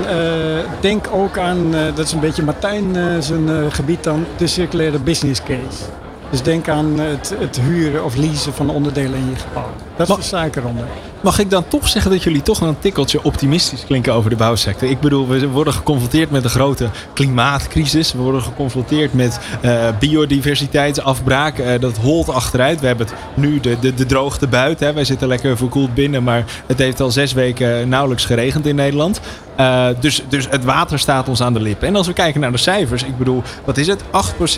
[0.80, 5.84] denk ook aan, dat is een beetje Martijn zijn gebied dan, de circulaire business case.
[6.30, 9.87] Dus denk aan het, het huren of leasen van onderdelen in je gebouw.
[9.98, 10.86] Dat is de eronder.
[11.22, 14.90] Mag ik dan toch zeggen dat jullie toch een tikkeltje optimistisch klinken over de bouwsector?
[14.90, 18.14] Ik bedoel, we worden geconfronteerd met een grote klimaatcrisis.
[18.14, 21.60] We worden geconfronteerd met uh, biodiversiteitsafbraak.
[21.60, 22.80] Uh, dat holt achteruit.
[22.80, 24.88] We hebben het nu de, de, de droogte buiten.
[24.88, 24.94] Hè.
[24.94, 29.20] Wij zitten lekker verkoeld binnen, maar het heeft al zes weken nauwelijks geregend in Nederland.
[29.60, 31.88] Uh, dus, dus het water staat ons aan de lippen.
[31.88, 34.04] En als we kijken naar de cijfers, ik bedoel, wat is het?
[34.04, 34.06] 8%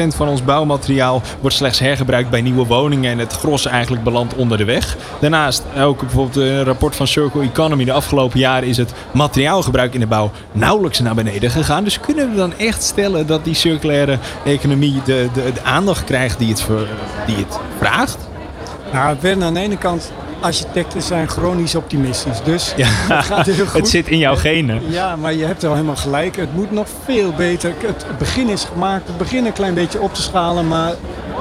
[0.08, 4.58] van ons bouwmateriaal wordt slechts hergebruikt bij nieuwe woningen en het gros eigenlijk belandt onder
[4.58, 4.98] de weg.
[5.30, 7.86] Daarnaast ook bijvoorbeeld een rapport van Circle Economy.
[7.86, 11.84] De afgelopen jaren is het materiaalgebruik in de bouw nauwelijks naar beneden gegaan.
[11.84, 16.40] Dus kunnen we dan echt stellen dat die circulaire economie de, de, de aandacht krijgt
[16.40, 16.88] die het, ver,
[17.26, 18.18] die het vraagt?
[18.94, 22.42] Nou, Ben, aan de ene kant architecten zijn chronisch optimistisch.
[22.44, 23.80] Dus ja, het gaat heel goed.
[23.80, 24.82] Het zit in jouw genen.
[24.90, 26.36] Ja, maar je hebt wel helemaal gelijk.
[26.36, 27.74] Het moet nog veel beter.
[27.86, 29.08] Het begin is gemaakt.
[29.08, 30.68] Het begin een klein beetje op te schalen.
[30.68, 30.94] Maar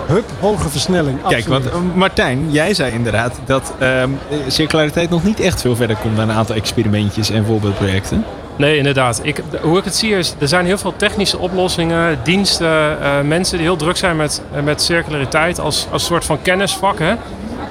[0.09, 1.19] hup, hoge versnelling.
[1.29, 5.97] Kijk, want eh, Martijn, jij zei inderdaad dat um, circulariteit nog niet echt veel verder
[5.97, 8.25] komt dan een aantal experimentjes en voorbeeldprojecten.
[8.57, 9.21] Nee, inderdaad.
[9.23, 13.57] Ik, hoe ik het zie is, er zijn heel veel technische oplossingen, diensten, uh, mensen
[13.57, 16.99] die heel druk zijn met, met circulariteit als, als soort van kennisvak.
[16.99, 17.15] Hè?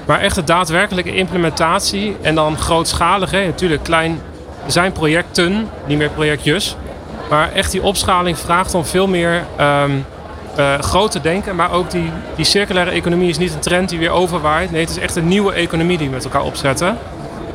[0.05, 3.45] Maar echt de daadwerkelijke implementatie en dan grootschalig, hè?
[3.45, 4.21] natuurlijk klein,
[4.65, 6.75] er zijn projecten, niet meer projectjes.
[7.29, 10.05] Maar echt die opschaling vraagt om veel meer um,
[10.59, 11.55] uh, groot te denken.
[11.55, 14.71] Maar ook die, die circulaire economie is niet een trend die weer overwaait.
[14.71, 16.97] Nee, het is echt een nieuwe economie die we met elkaar opzetten.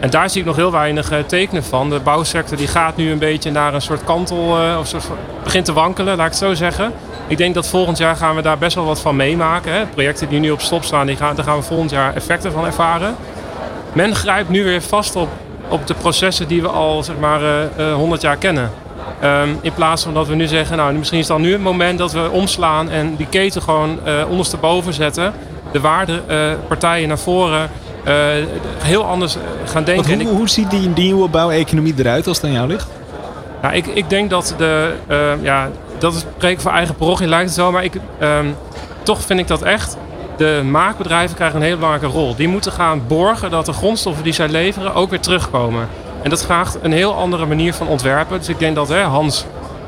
[0.00, 1.90] En daar zie ik nog heel weinig uh, tekenen van.
[1.90, 5.04] De bouwsector die gaat nu een beetje naar een soort kantel, uh, of soort,
[5.42, 6.92] begint te wankelen, laat ik het zo zeggen.
[7.26, 9.72] Ik denk dat volgend jaar gaan we daar best wel wat van meemaken.
[9.72, 9.86] Hè.
[9.86, 12.64] Projecten die nu op stop staan, die gaan, daar gaan we volgend jaar effecten van
[12.64, 13.16] ervaren.
[13.92, 15.28] Men grijpt nu weer vast op,
[15.68, 18.70] op de processen die we al zeg maar, uh, uh, 100 jaar kennen.
[19.24, 21.98] Um, in plaats van dat we nu zeggen, nou misschien is dan nu het moment
[21.98, 25.32] dat we omslaan en die keten gewoon uh, ondersteboven zetten.
[25.72, 27.70] De waardepartijen naar voren
[28.04, 28.12] uh,
[28.78, 30.20] heel anders gaan denken.
[30.22, 32.88] Hoe, hoe, ziet die, die nieuwe bouweconomie eruit als het aan jou ligt?
[33.62, 37.46] Nou, ik, ik denk dat de, uh, ja, dat is spreken voor eigen parochie lijkt
[37.46, 38.56] het zo, maar ik, um,
[39.02, 39.96] toch vind ik dat echt.
[40.36, 42.34] De maakbedrijven krijgen een hele belangrijke rol.
[42.34, 45.88] Die moeten gaan borgen dat de grondstoffen die zij leveren ook weer terugkomen.
[46.22, 48.38] En dat vraagt een heel andere manier van ontwerpen.
[48.38, 49.46] Dus ik denk dat hè, Hans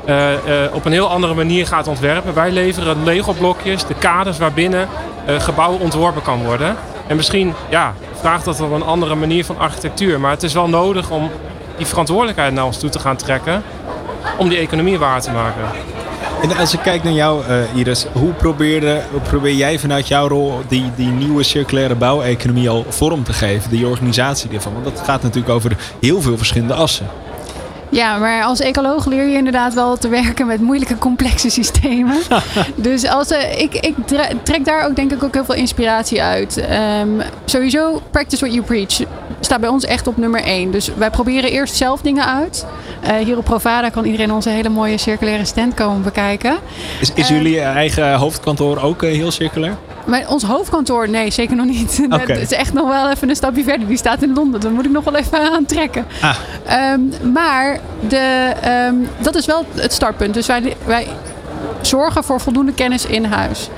[0.09, 0.37] uh, uh,
[0.71, 2.33] op een heel andere manier gaat ontwerpen.
[2.33, 4.87] Wij leveren Lego-blokjes, de kaders waarbinnen
[5.29, 6.75] uh, gebouwen ontworpen kan worden.
[7.07, 10.19] En misschien ja, vraagt dat wel een andere manier van architectuur.
[10.19, 11.31] Maar het is wel nodig om
[11.77, 13.63] die verantwoordelijkheid naar ons toe te gaan trekken.
[14.37, 15.63] Om die economie waar te maken.
[16.41, 20.59] En als ik kijk naar jou, uh, Iris, hoe, probeerde, probeer jij vanuit jouw rol
[20.67, 24.73] die, die nieuwe circulaire bouweconomie al vorm te geven, die organisatie ervan?
[24.73, 27.07] Want dat gaat natuurlijk over heel veel verschillende assen.
[27.89, 32.17] Ja, maar als ecoloog leer je inderdaad wel te werken met moeilijke, complexe systemen.
[32.75, 33.95] dus als, uh, ik, ik
[34.43, 36.65] trek daar ook denk ik ook heel veel inspiratie uit.
[37.01, 39.07] Um, sowieso, practice what you preach
[39.45, 40.71] staat bij ons echt op nummer één.
[40.71, 42.65] Dus wij proberen eerst zelf dingen uit.
[43.03, 46.57] Uh, hier op Provada kan iedereen onze hele mooie circulaire stand komen bekijken.
[46.99, 49.77] Is, is uh, jullie eigen hoofdkantoor ook heel circulair?
[50.05, 51.97] maar ons hoofdkantoor, nee, zeker nog niet.
[52.09, 53.87] Het is echt nog wel even een stapje verder.
[53.87, 54.61] Die staat in Londen.
[54.61, 56.05] Daar moet ik nog wel even aan trekken.
[56.21, 56.35] Ah.
[56.65, 60.33] Ehm, maar de, ehm, dat is wel het startpunt.
[60.33, 61.07] Dus wij, wij
[61.81, 63.69] zorgen voor voldoende kennis in huis.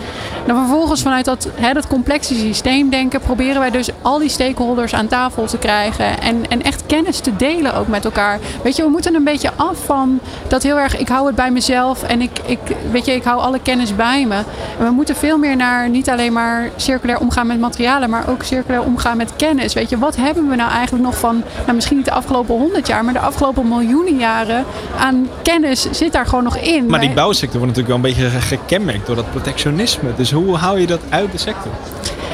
[0.48, 5.08] Dan vervolgens vanuit dat, hè, dat complexe systeemdenken proberen wij dus al die stakeholders aan
[5.08, 6.22] tafel te krijgen.
[6.22, 8.40] En, en echt kennis te delen ook met elkaar.
[8.64, 11.52] Weet je, we moeten een beetje af van dat heel erg, ik hou het bij
[11.52, 12.60] mezelf en ik, ik,
[12.92, 14.36] weet je, ik hou alle kennis bij me.
[14.80, 18.44] En we moeten veel meer naar niet alleen maar circulair omgaan met materialen, maar ook
[18.44, 19.74] circulair omgaan met kennis.
[19.74, 22.88] Weet je, wat hebben we nou eigenlijk nog van, nou misschien niet de afgelopen honderd
[22.88, 24.66] jaar, maar de afgelopen miljoenen jaren
[25.00, 26.86] aan kennis zit daar gewoon nog in.
[26.86, 30.10] Maar die bouwsector wordt natuurlijk wel een beetje ge- gekenmerkt door dat protectionisme.
[30.16, 31.72] Dus hoe hou je dat uit de sector?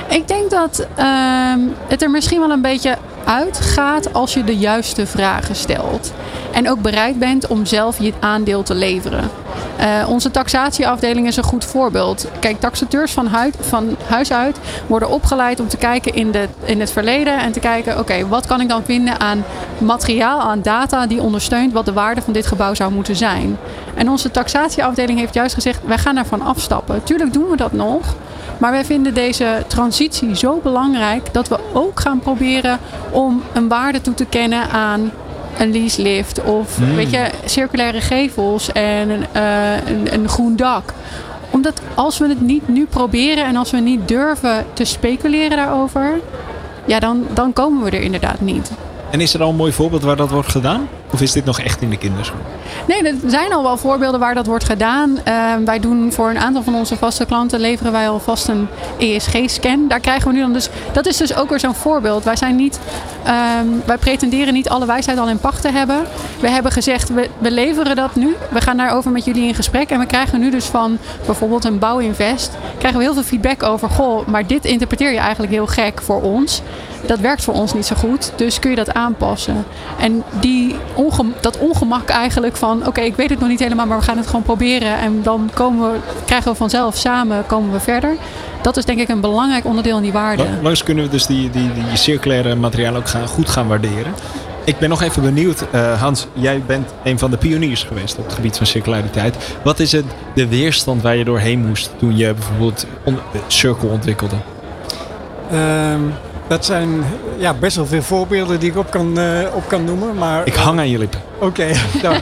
[0.09, 5.05] Ik denk dat ehm, het er misschien wel een beetje uitgaat als je de juiste
[5.05, 6.13] vragen stelt.
[6.51, 9.29] En ook bereid bent om zelf je aandeel te leveren.
[9.77, 12.27] Eh, onze taxatieafdeling is een goed voorbeeld.
[12.39, 14.57] Kijk, taxateurs van, van huis uit
[14.87, 18.45] worden opgeleid om te kijken in, de, in het verleden en te kijken, oké, wat
[18.45, 19.43] kan ik dan vinden aan
[19.77, 23.57] materiaal, aan data die ondersteunt wat de waarde van dit gebouw zou moeten zijn.
[23.95, 27.03] En onze taxatieafdeling heeft juist gezegd, wij gaan daarvan afstappen.
[27.03, 28.15] Tuurlijk doen we dat nog,
[28.63, 32.79] maar wij vinden deze transitie zo belangrijk dat we ook gaan proberen
[33.11, 35.11] om een waarde toe te kennen aan
[35.57, 40.93] een leaselift of weet je, circulaire gevels en een, eh, een, een groen dak.
[41.49, 46.19] Omdat als we het niet nu proberen en als we niet durven te speculeren daarover,
[46.85, 48.71] ja, dan, dan komen we er inderdaad niet.
[49.09, 50.87] En is er al een mooi voorbeeld waar dat wordt gedaan?
[51.11, 52.41] Of is dit nog echt in de kinderschoen?
[52.87, 55.17] Nee, er zijn al wel voorbeelden waar dat wordt gedaan.
[55.23, 55.33] Eh,
[55.65, 58.67] wij doen voor een aantal van onze vaste klanten leveren wij alvast een
[58.99, 59.87] ESG-scan.
[59.87, 60.69] Daar krijgen we nu dan dus.
[60.91, 62.23] Dat is dus ook weer zo'n voorbeeld.
[62.23, 62.79] Wij zijn niet.
[63.23, 66.05] ehm, wij pretenderen niet alle wijsheid al in pacht te hebben.
[66.39, 68.35] We hebben gezegd, we, we leveren dat nu.
[68.49, 69.89] We gaan daarover met jullie in gesprek.
[69.89, 72.51] En we krijgen nu dus van bijvoorbeeld een bouwinvest.
[72.77, 73.89] Krijgen we heel veel feedback over.
[73.89, 76.61] Goh, maar dit interpreteer je eigenlijk heel gek voor ons.
[77.05, 78.31] Dat werkt voor ons niet zo goed.
[78.35, 79.65] Dus kun je dat aanpassen.
[79.99, 82.87] En die ongem- dat ongemak eigenlijk van...
[82.87, 84.97] oké, ik weet het nog niet helemaal, maar we gaan het gewoon proberen.
[84.97, 88.15] En dan komen we, krijgen we vanzelf samen komen we verder.
[88.61, 90.43] Dat is denk ik een belangrijk onderdeel in die waarde.
[90.43, 94.13] La- Langs kunnen we dus die, die, die circulaire materialen ook gaan, goed gaan waarderen.
[94.63, 98.23] Ik ben nog even benieuwd, eh, Hans, jij bent een van de pioniers geweest op
[98.25, 99.35] het gebied van circulariteit.
[99.63, 104.35] Wat is het, de weerstand waar je doorheen moest toen je bijvoorbeeld on- Circle ontwikkelde?
[105.51, 106.01] Ehm,
[106.53, 107.03] dat zijn
[107.37, 110.15] ja, best wel veel voorbeelden die ik op kan, eh, op kan noemen.
[110.15, 111.21] Maar, Ik hang aan je lippen.
[111.39, 111.67] Oké,
[112.01, 112.21] dank.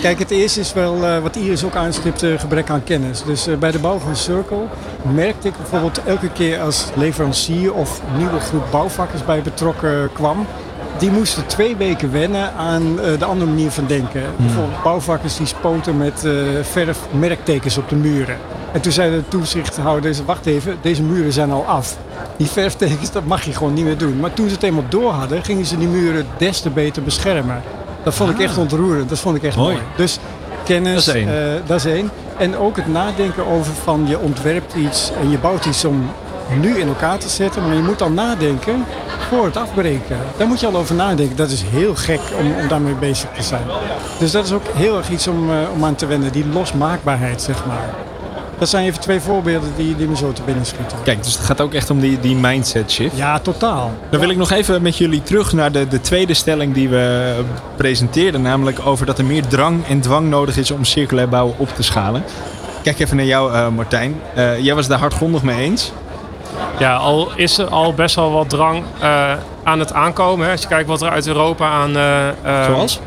[0.00, 3.22] Kijk, het eerste is wel eh, wat Iris ook aanstipt, eh, gebrek aan kennis.
[3.22, 4.64] Dus bij de bouw van Circle
[5.14, 10.46] merkte ik bijvoorbeeld elke keer als leverancier of nieuwe groep bouwvakkers bij betrokken kwam.
[10.98, 14.22] Die moesten twee weken wennen aan de andere manier van denken.
[14.36, 16.24] Bijvoorbeeld bouwvakkers die spoten met
[16.62, 18.36] verf merktekens op de muren.
[18.72, 21.96] En toen zei de toezichthouders, wacht even, deze muren zijn al af.
[22.36, 24.20] Die verftekens, dat mag je gewoon niet meer doen.
[24.20, 27.62] Maar toen ze het eenmaal door hadden, gingen ze die muren des te beter beschermen.
[28.02, 29.08] Dat vond ik echt ontroerend.
[29.08, 29.74] Dat vond ik echt Mooi.
[29.74, 29.86] mooi.
[29.96, 30.18] Dus
[30.64, 31.28] kennis, Dat is één.
[31.28, 32.10] eh, dat is één.
[32.38, 36.10] En ook het nadenken over van je ontwerpt iets en je bouwt iets om
[36.60, 37.66] nu in elkaar te zetten.
[37.66, 38.84] Maar je moet dan nadenken
[39.28, 40.16] voor het afbreken.
[40.36, 41.36] Daar moet je al over nadenken.
[41.36, 43.62] Dat is heel gek om, om daarmee bezig te zijn.
[44.18, 46.32] Dus dat is ook heel erg iets om, eh, om aan te wennen.
[46.32, 47.88] Die losmaakbaarheid, zeg maar.
[48.58, 50.98] Dat zijn even twee voorbeelden die, die me zo te binnen schieten.
[51.02, 53.16] Kijk, dus het gaat ook echt om die, die mindset shift.
[53.16, 53.92] Ja, totaal.
[54.10, 57.34] Dan wil ik nog even met jullie terug naar de, de tweede stelling die we
[57.76, 58.42] presenteerden.
[58.42, 61.82] Namelijk over dat er meer drang en dwang nodig is om circulair bouwen op te
[61.82, 62.24] schalen.
[62.82, 64.20] Kijk even naar jou, eh, Martijn.
[64.34, 65.92] Eh, jij was daar hardgrondig mee eens.
[66.78, 70.46] Ja, al is er al best wel wat drang eh, aan het aankomen.
[70.46, 70.52] Hè.
[70.52, 71.92] Als je kijkt wat er uit Europa aan...
[72.64, 73.00] Zoals?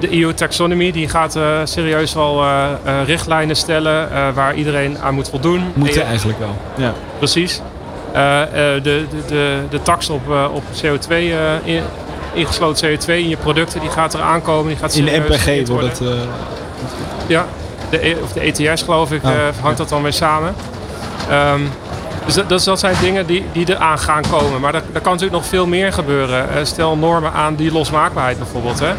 [0.00, 5.28] De EU-taxonomy die gaat eh, serieus wel eh, eh, richtlijnen stellen waar iedereen aan moet
[5.28, 5.72] voldoen.
[5.74, 6.56] Moeten Eh, eigenlijk wel.
[6.76, 6.92] Ja.
[7.18, 7.60] Precies.
[8.12, 10.20] De, de, de, de tax op,
[10.52, 11.26] op CO2, eh,
[11.64, 11.82] in-
[12.32, 14.66] ingesloten CO2 in je producten, die gaat er aankomen.
[14.68, 16.08] Die gaat In de MPG wordt het...
[17.26, 17.44] Ja,
[17.90, 19.36] de, E- of de ETS geloof ik, Oh, ja.
[19.60, 20.54] hangt dat dan weer samen.
[21.30, 21.60] Ehm,
[22.24, 24.60] dus dat, dus dat zijn dingen die, die eraan gaan komen.
[24.60, 26.66] Maar er, kan natuurlijk nog veel meer gebeuren.
[26.66, 28.78] Stel normen aan die losmaakbaarheid bijvoorbeeld.
[28.80, 28.90] Hè.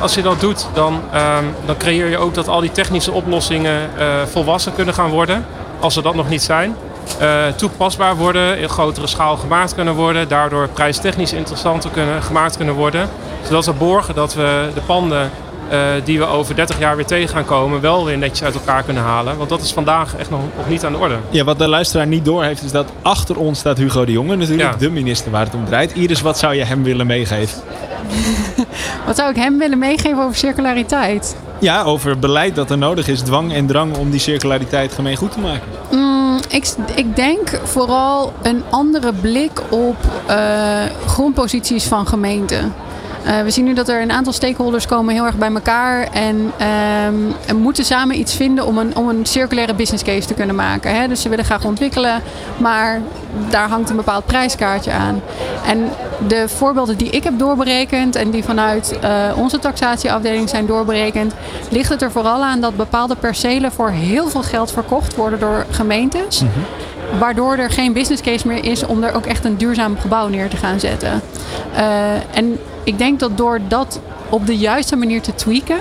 [0.00, 3.80] Als, je dat doet, dan, ehm, dan creëer je ook dat al die technische oplossingen
[3.98, 5.44] eh, volwassen kunnen gaan worden.
[5.80, 6.76] Als ze dat nog niet zijn.
[7.18, 10.28] Eh, toepasbaar worden, in grotere schaal gemaakt kunnen worden.
[10.28, 13.08] Daardoor prijstechnisch interessanter kunnen, gemaakt kunnen worden.
[13.46, 15.30] Zodat we borgen dat we de panden
[15.68, 18.82] eh, die we over 30 jaar weer tegen gaan komen, wel weer netjes uit elkaar
[18.82, 19.36] kunnen halen.
[19.36, 21.16] Want dat is vandaag echt nog, nog niet aan de orde.
[21.30, 24.36] Ja, wat de luisteraar niet doorheeft is dat achter ons staat Hugo de Jonge.
[24.36, 24.76] Natuurlijk Ja.
[24.78, 25.92] de minister waar het om draait.
[25.92, 27.60] Iris, wat zou je hem willen meegeven?
[29.06, 31.36] Wat zou ik hem willen meegeven over circulariteit?
[31.58, 33.20] Ja, over beleid dat er nodig is.
[33.20, 35.68] Dwang en drang om die circulariteit gemeen goed te maken.
[35.90, 39.96] Mm, ik, ik denk vooral een andere blik op
[40.30, 42.74] uh, grondposities van gemeenten.
[43.26, 46.36] Uh, we zien nu dat er een aantal stakeholders komen heel erg bij elkaar en,
[46.36, 50.54] um, en moeten samen iets vinden om een, om een circulaire business case te kunnen
[50.54, 50.94] maken.
[50.94, 51.08] Hè?
[51.08, 52.22] Dus ze willen graag ontwikkelen,
[52.56, 53.00] maar
[53.50, 55.20] daar hangt een bepaald prijskaartje aan.
[55.66, 55.88] En
[56.26, 61.34] de voorbeelden die ik heb doorberekend en die vanuit uh, onze taxatieafdeling zijn doorberekend,
[61.70, 65.66] ligt het er vooral aan dat bepaalde percelen voor heel veel geld verkocht worden door
[65.70, 66.40] gemeentes.
[66.40, 66.64] Mm -hmm
[67.18, 70.48] waardoor er geen business case meer is om er ook echt een duurzaam gebouw neer
[70.48, 71.20] te gaan zetten.
[71.74, 75.78] Uh, en ik denk dat door dat op de juiste manier te tweaken,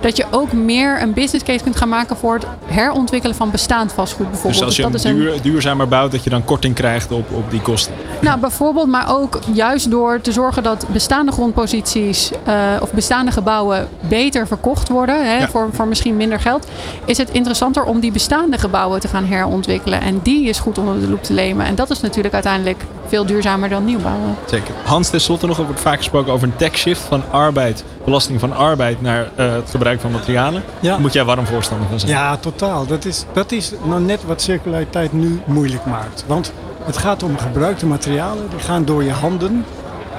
[0.00, 3.92] dat je ook meer een business case kunt gaan maken voor het herontwikkelen van bestaand
[3.92, 4.54] vastgoed bijvoorbeeld.
[4.54, 7.50] Dus als je dus een, duur, duurzamer bouwt, dat je dan korting krijgt op, op
[7.50, 7.94] die kosten?
[8.20, 13.88] Nou, bijvoorbeeld, maar ook juist door te zorgen dat bestaande grondposities uh, of bestaande gebouwen
[14.08, 15.48] beter verkocht worden, hè, ja.
[15.48, 16.66] voor, voor misschien minder geld,
[17.04, 20.00] is het interessanter om die bestaande gebouwen te gaan herontwikkelen.
[20.00, 21.66] En die is goed onder de loep te nemen.
[21.66, 24.36] En dat is natuurlijk uiteindelijk veel duurzamer dan nieuwbouwen.
[24.46, 24.74] Zeker.
[24.84, 29.02] Hans, tenslotte nog wordt vaak gesproken over een tax shift van arbeid, belasting van arbeid
[29.02, 30.62] naar uh, het gebruik van materialen.
[30.80, 30.98] Ja.
[30.98, 32.12] Moet jij warm voorstander van zijn?
[32.12, 32.86] Ja, totaal.
[32.86, 36.24] Dat is, dat is nou net wat circulariteit nu moeilijk maakt.
[36.26, 36.52] Want
[36.84, 39.64] het gaat om gebruikte materialen, die gaan door je handen.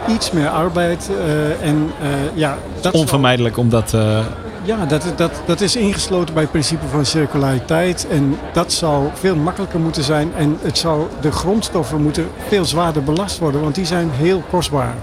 [0.07, 2.57] Iets meer arbeid uh, en uh, ja...
[2.81, 3.93] Dat Onvermijdelijk om dat...
[3.93, 4.19] Uh...
[4.63, 8.07] Ja, dat, dat, dat is ingesloten bij het principe van circulariteit.
[8.09, 10.31] En dat zou veel makkelijker moeten zijn.
[10.35, 14.93] En het zou, de grondstoffen moeten veel zwaarder belast worden, want die zijn heel kostbaar.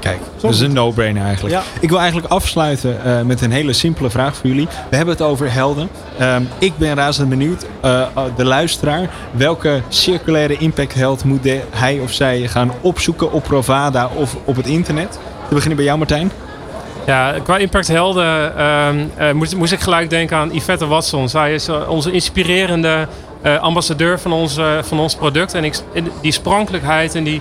[0.00, 1.54] Kijk, dat is een no-brainer eigenlijk.
[1.54, 1.62] Ja.
[1.80, 4.68] Ik wil eigenlijk afsluiten uh, met een hele simpele vraag voor jullie.
[4.90, 5.88] We hebben het over helden.
[6.20, 12.12] Uh, ik ben razend benieuwd, uh, de luisteraar, welke circulaire impactheld moet de, hij of
[12.12, 15.18] zij gaan opzoeken op Provada of op het internet?
[15.48, 16.30] We beginnen bij jou Martijn.
[17.06, 18.52] Ja, qua impacthelden
[19.18, 21.28] uh, moest, moest, ik gelijk denken aan Yvette Watson.
[21.28, 23.08] Zij is onze inspirerende
[23.60, 25.54] ambassadeur van ons, van ons product.
[25.54, 25.74] En ik,
[26.20, 27.40] die sprankelijkheid en die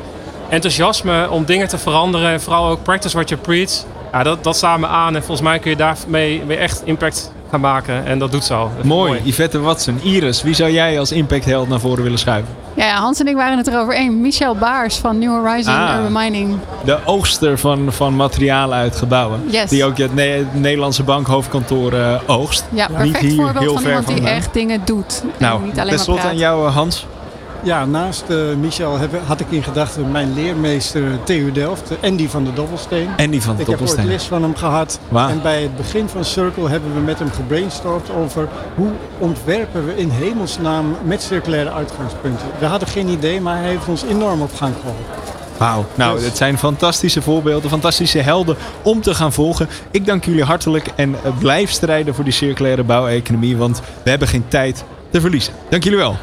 [0.49, 2.31] enthousiasme om dingen te veranderen.
[2.31, 3.71] En vooral ook practice what you preach.
[4.11, 5.15] Ja, dat, dat me aan.
[5.15, 8.05] En volgens mij kun je daarmee weer echt impact gaan maken.
[8.05, 8.71] En dat doet ze al.
[8.83, 9.11] Mooi.
[9.11, 9.21] mooi.
[9.23, 9.99] Yvette Watson.
[10.01, 12.55] Iris, wie zou jij als impactheld naar voren willen schuiven?
[12.75, 14.21] Ja, ja, Hans en ik waren het erover één.
[14.21, 16.57] Michel Baars van New Horizon ah, Urban Mining.
[16.85, 19.43] De oogster van, van materialen uit gebouwen.
[19.49, 19.69] Yes.
[19.69, 22.65] Die ook het ne Nederlandse bankhoofdkantoor uh, oogst.
[22.69, 25.23] Ja, perfect niet hier, voorbeeld heel van iemand die echt dingen doet.
[25.37, 27.05] Nou, niet alleen tenslotte aan jou Hans.
[27.63, 32.43] Ja, naast uh, Michel heb, had ik in gedachten mijn leermeester TU Delft, Andy van
[32.43, 33.09] de Dobbelsteen.
[33.17, 34.03] Andy van de ik Dobbelsteen.
[34.03, 34.99] Ik heb ooit les van hem gehad.
[35.09, 35.29] Wow.
[35.29, 39.97] En bij het begin van Circle hebben we met hem gebrainstormd over hoe ontwerpen we
[39.97, 42.45] in hemelsnaam met circulaire uitgangspunten.
[42.59, 45.05] We hadden geen idee, maar hij heeft ons enorm op gang geholpen.
[45.57, 49.69] Wauw, nou, het zijn fantastische voorbeelden, fantastische helden om te gaan volgen.
[49.91, 54.47] Ik dank jullie hartelijk en blijf strijden voor die circulaire bouweconomie, want we hebben geen
[54.47, 55.53] tijd te verliezen.
[55.69, 56.17] Dank jullie wel.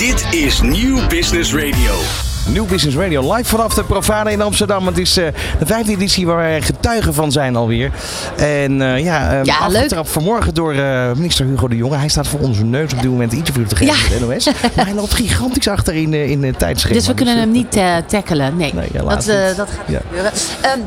[0.00, 2.29] Dit is Nieuw Business Radio.
[2.52, 4.86] Nieuw Business Radio live vanaf de Profane in Amsterdam.
[4.86, 5.26] Het is uh,
[5.58, 7.92] de vijfde editie waar wij getuigen van zijn alweer.
[8.36, 10.74] En uh, ja, uh, ja afgetrapt vanmorgen door
[11.16, 11.96] minister Hugo de Jonge.
[11.96, 14.00] Hij staat voor onze neus op dit moment interview te geven ja.
[14.10, 14.44] met de NOS.
[14.76, 16.94] maar hij loopt gigantisch achter in, in het tijdschema.
[16.94, 18.56] Dus we kunnen dus, hem niet tackelen.
[18.56, 19.08] Nee, nee dat,
[19.56, 20.00] dat gaat ja.
[20.06, 20.32] gebeuren.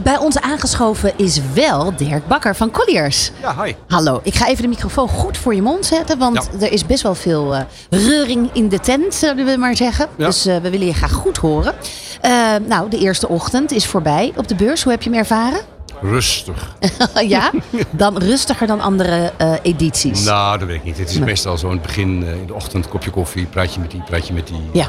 [0.04, 3.32] bij ons aangeschoven is wel Dirk Bakker van Colliers.
[3.42, 3.74] Ja, hi.
[3.88, 4.20] Hallo.
[4.24, 6.18] Ik ga even de microfoon goed voor je mond zetten.
[6.18, 6.66] Want ja.
[6.66, 7.56] er is best wel veel
[7.90, 10.08] reuring in de tent, zullen we maar zeggen.
[10.18, 11.53] Dus we willen je graag goed horen.
[11.62, 14.84] Uh, nou, de eerste ochtend is voorbij op de beurs.
[14.84, 15.60] Hoe heb je hem ervaren?
[16.02, 16.76] Rustig.
[17.36, 17.52] ja?
[17.92, 20.24] Dan rustiger dan andere uh, edities?
[20.24, 20.98] Nou, dat weet ik niet.
[20.98, 23.92] Het is meestal zo in het begin, uh, in de ochtend, kopje koffie, praatje met
[23.92, 24.62] die, praatje met die.
[24.74, 24.88] Ja.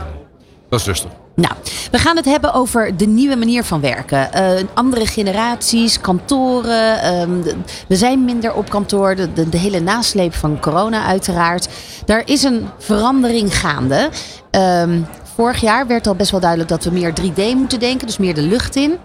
[0.68, 1.10] Dat is rustig.
[1.34, 1.54] Nou,
[1.90, 4.28] we gaan het hebben over de nieuwe manier van werken.
[4.34, 7.14] Uh, andere generaties, kantoren.
[7.20, 7.54] Um, de,
[7.88, 9.14] we zijn minder op kantoor.
[9.14, 11.68] De, de, de, hele nasleep van corona uiteraard.
[12.04, 14.10] Daar is een verandering gaande.
[14.50, 18.18] Um, vorig jaar werd al best wel duidelijk dat we meer 3D moeten denken, dus
[18.18, 18.98] meer de lucht in.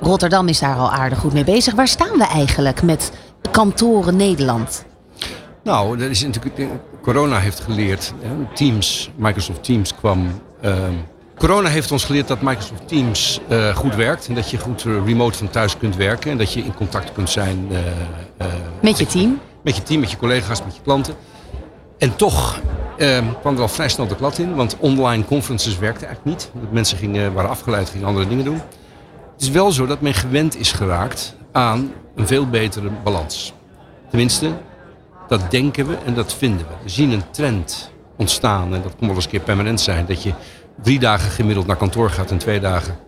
[0.00, 1.74] Rotterdam is daar al aardig goed mee bezig.
[1.74, 3.12] Waar staan we eigenlijk met
[3.50, 4.84] kantoren Nederland?
[5.62, 6.68] Nou, dat is natuurlijk.
[7.02, 8.12] Corona heeft geleerd.
[8.54, 10.40] Teams, Microsoft Teams kwam.
[10.64, 10.74] Uh,
[11.36, 14.28] corona heeft ons geleerd dat Microsoft Teams uh, goed werkt.
[14.28, 16.30] En dat je goed remote van thuis kunt werken.
[16.30, 17.68] En dat je in contact kunt zijn.
[17.70, 18.46] Uh,
[18.82, 19.40] met je team?
[19.62, 21.14] Met je team, met je collega's, met je klanten.
[21.98, 22.60] En toch
[23.00, 26.50] uh, kwam er al vrij snel de klad in, want online conferences werkten eigenlijk niet.
[26.62, 28.60] Dat mensen gingen, waren afgeleid, gingen andere dingen doen.
[29.32, 33.52] Het is wel zo dat men gewend is geraakt aan een veel betere balans.
[34.08, 34.50] Tenminste,
[35.28, 36.74] dat denken we en dat vinden we.
[36.82, 40.06] We zien een trend ontstaan en dat kon wel eens een keer permanent zijn.
[40.06, 40.32] Dat je
[40.82, 42.98] drie dagen gemiddeld naar kantoor gaat en twee dagen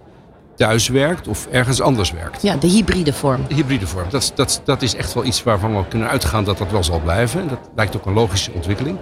[0.57, 2.43] thuis werkt of ergens anders werkt.
[2.43, 3.45] Ja, de hybride vorm.
[3.49, 4.07] De hybride vorm.
[4.11, 7.01] Dat, dat, dat is echt wel iets waarvan we kunnen uitgaan dat dat wel zal
[7.01, 7.49] blijven.
[7.49, 8.99] Dat lijkt ook een logische ontwikkeling.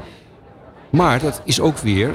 [0.90, 2.14] Maar dat is ook weer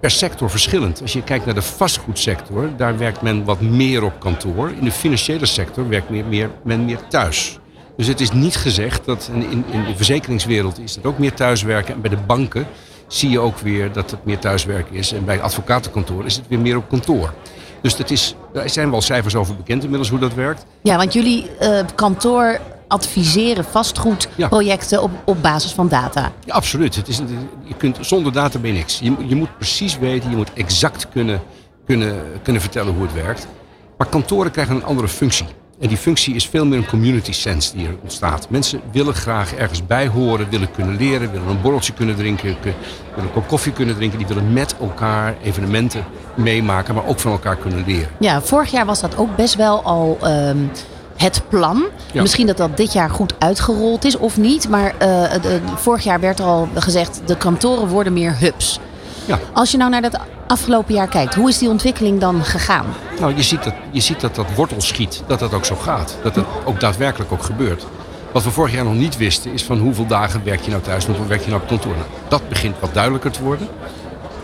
[0.00, 1.00] per sector verschillend.
[1.02, 4.70] Als je kijkt naar de vastgoedsector, daar werkt men wat meer op kantoor.
[4.78, 7.58] In de financiële sector werkt meer, men meer thuis.
[7.96, 11.94] Dus het is niet gezegd dat in, in, de verzekeringswereld is het ook meer thuiswerken.
[11.94, 12.66] En bij de banken
[13.06, 15.12] zie je ook weer dat het meer thuiswerken is.
[15.12, 17.32] En bij advocatenkantoor is het weer meer op kantoor.
[17.80, 20.66] Dus dat is, daar zijn wel cijfers over bekend inmiddels hoe dat werkt.
[20.82, 26.32] Ja, want jullie eh, kantoor adviseren vastgoedprojecten op, op basis van data.
[26.44, 26.94] Ja, absoluut.
[26.96, 27.20] Het is,
[27.62, 28.98] je kunt, zonder data ben je niks.
[28.98, 31.40] Je, je moet precies weten, je moet exact kunnen,
[31.86, 33.46] kunnen, kunnen vertellen hoe het werkt.
[33.98, 35.46] Maar kantoren krijgen een andere functie.
[35.80, 38.50] En die functie is veel meer een community sense die er ontstaat.
[38.50, 42.78] Mensen willen graag ergens bij horen, willen kunnen leren, willen een borreltje kunnen drinken, willen
[43.16, 44.18] een kop koffie kunnen drinken.
[44.18, 48.08] Die willen met elkaar evenementen meemaken, maar ook van elkaar kunnen leren.
[48.18, 50.58] Ja, vorig jaar was dat ook best wel al ehm,
[51.24, 51.84] het plan.
[52.12, 52.22] Ja.
[52.22, 54.68] Misschien dat dat dit jaar goed uitgerold is of niet.
[54.68, 58.78] Maar eh, de- vorig jaar werd er al gezegd, de kantoren worden meer hubs.
[59.24, 59.38] Ja.
[59.52, 62.86] Als je nou naar dat afgelopen jaar kijkt, hoe is die ontwikkeling dan gegaan?
[63.20, 66.16] Nou, je ziet dat je ziet dat, dat wortel schiet, dat dat ook zo gaat.
[66.22, 67.86] Dat het ook daadwerkelijk ook gebeurt.
[68.32, 71.04] Wat we vorig jaar nog niet wisten is van hoeveel dagen werk je nou thuis
[71.04, 71.92] en hoeveel werk je nou op kantoor.
[71.94, 73.68] Nou, dat begint wat duidelijker te worden.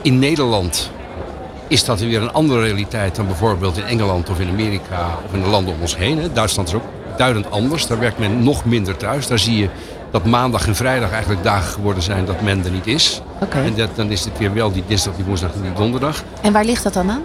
[0.02, 0.90] In Nederland
[1.70, 5.42] is dat weer een andere realiteit dan bijvoorbeeld in Engeland of in Amerika of in
[5.42, 6.18] de landen om ons heen.
[6.18, 6.32] hè.
[6.32, 6.82] Duitsland is ook
[7.16, 7.86] duidend anders.
[7.86, 9.26] Daar werkt men nog minder thuis.
[9.26, 9.68] Daar zie je
[10.10, 13.22] dat maandag en vrijdag eigenlijk dagen geworden zijn dat men er niet is.
[13.40, 13.58] Oké.
[13.58, 16.22] En dat, dan is het weer wel die dinsdag, die woensdag en die donderdag.
[16.40, 17.22] En waar ligt dat dan aan?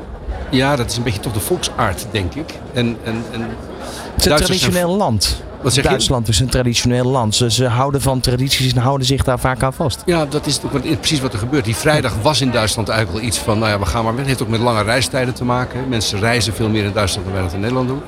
[0.50, 2.54] Ja, dat is een beetje toch de volksaard, denk ik.
[2.74, 5.44] En, en, en Het is een traditioneel land.
[5.74, 7.36] Duitsland is een traditioneel land.
[7.36, 10.02] Ze, ze houden van tradities en houden zich daar vaak aan vast.
[10.06, 10.60] Ja, dat is
[11.00, 11.66] precies wat er gebeurt.
[11.66, 14.18] Die vrijdag was in Duitsland eigenlijk wel iets van, nou ja, we gaan maar.
[14.18, 15.90] Het heeft ook met lange reistijden te maken.
[15.90, 18.02] Mensen reizen veel meer in Duitsland dan wij dat in Nederland doen.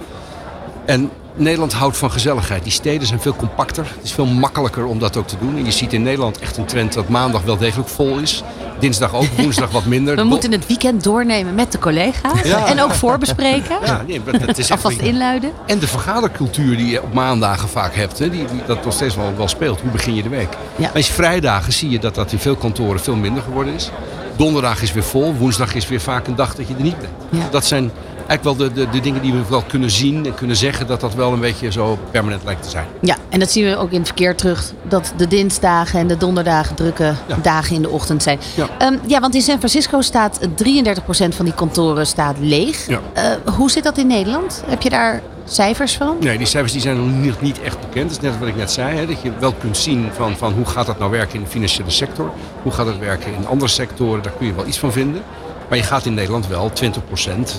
[0.86, 2.64] En Nederland houdt van gezelligheid.
[2.64, 3.86] Die steden zijn veel compacter.
[3.96, 5.58] Het is veel makkelijker om dat ook te doen.
[5.58, 8.44] En je ziet in Nederland echt een trend dat maandag wel degelijk vol is.
[8.80, 10.16] Dinsdag ook, woensdag wat minder.
[10.16, 12.42] We moeten het weekend doornemen met de collega's.
[12.44, 12.68] Ja.
[12.68, 13.78] En ook voorbespreken.
[13.86, 15.52] Ja, nee, maar dat is Alvast inluiden.
[15.66, 19.16] En de vergadercultuur die je op maandagen vaak hebt, hè, die, die, dat nog steeds
[19.16, 19.82] wel, wel speelt.
[19.82, 20.50] Hoe begin je de week?
[20.76, 20.82] Ja.
[20.86, 23.92] Maar als je vrijdagen zie je dat dat in veel kantoren veel minder geworden is.
[24.36, 27.12] Donderdag is weer vol, woensdag is weer vaak een dag dat je er niet bent.
[27.30, 27.48] Ja.
[27.52, 27.92] Dat zijn
[28.28, 31.00] eigenlijk wel de, de, de dingen die we wel kunnen zien en kunnen zeggen dat
[31.02, 32.86] dat wel een beetje zo permanent lijkt te zijn.
[33.02, 34.72] Ja, en dat zien we ook in het verkeer terug.
[34.84, 37.38] Dat de dinsdagen en de donderdagen drukke Ja.
[37.42, 38.40] dagen in de ochtend zijn.
[38.56, 38.68] Ja.
[38.78, 42.88] Ehm, ja, want in San Francisco staat 33% van die kantoren staat leeg.
[42.88, 43.00] Ja.
[43.14, 44.64] Eh, hoe zit dat in Nederland?
[44.68, 46.16] Heb je daar cijfers van?
[46.20, 48.10] Nee, die cijfers die zijn nog niet, niet echt bekend.
[48.10, 48.96] Dat is net wat ik net zei.
[48.98, 51.50] Hè, dat je wel kunt zien van, van hoe gaat dat nou werken in de
[51.50, 52.32] financiële sector.
[52.64, 54.24] Hoe gaat het werken in andere sectoren.
[54.24, 55.22] Daar kun je wel iets van vinden.
[55.70, 56.72] Maar je gaat in Nederland wel 20%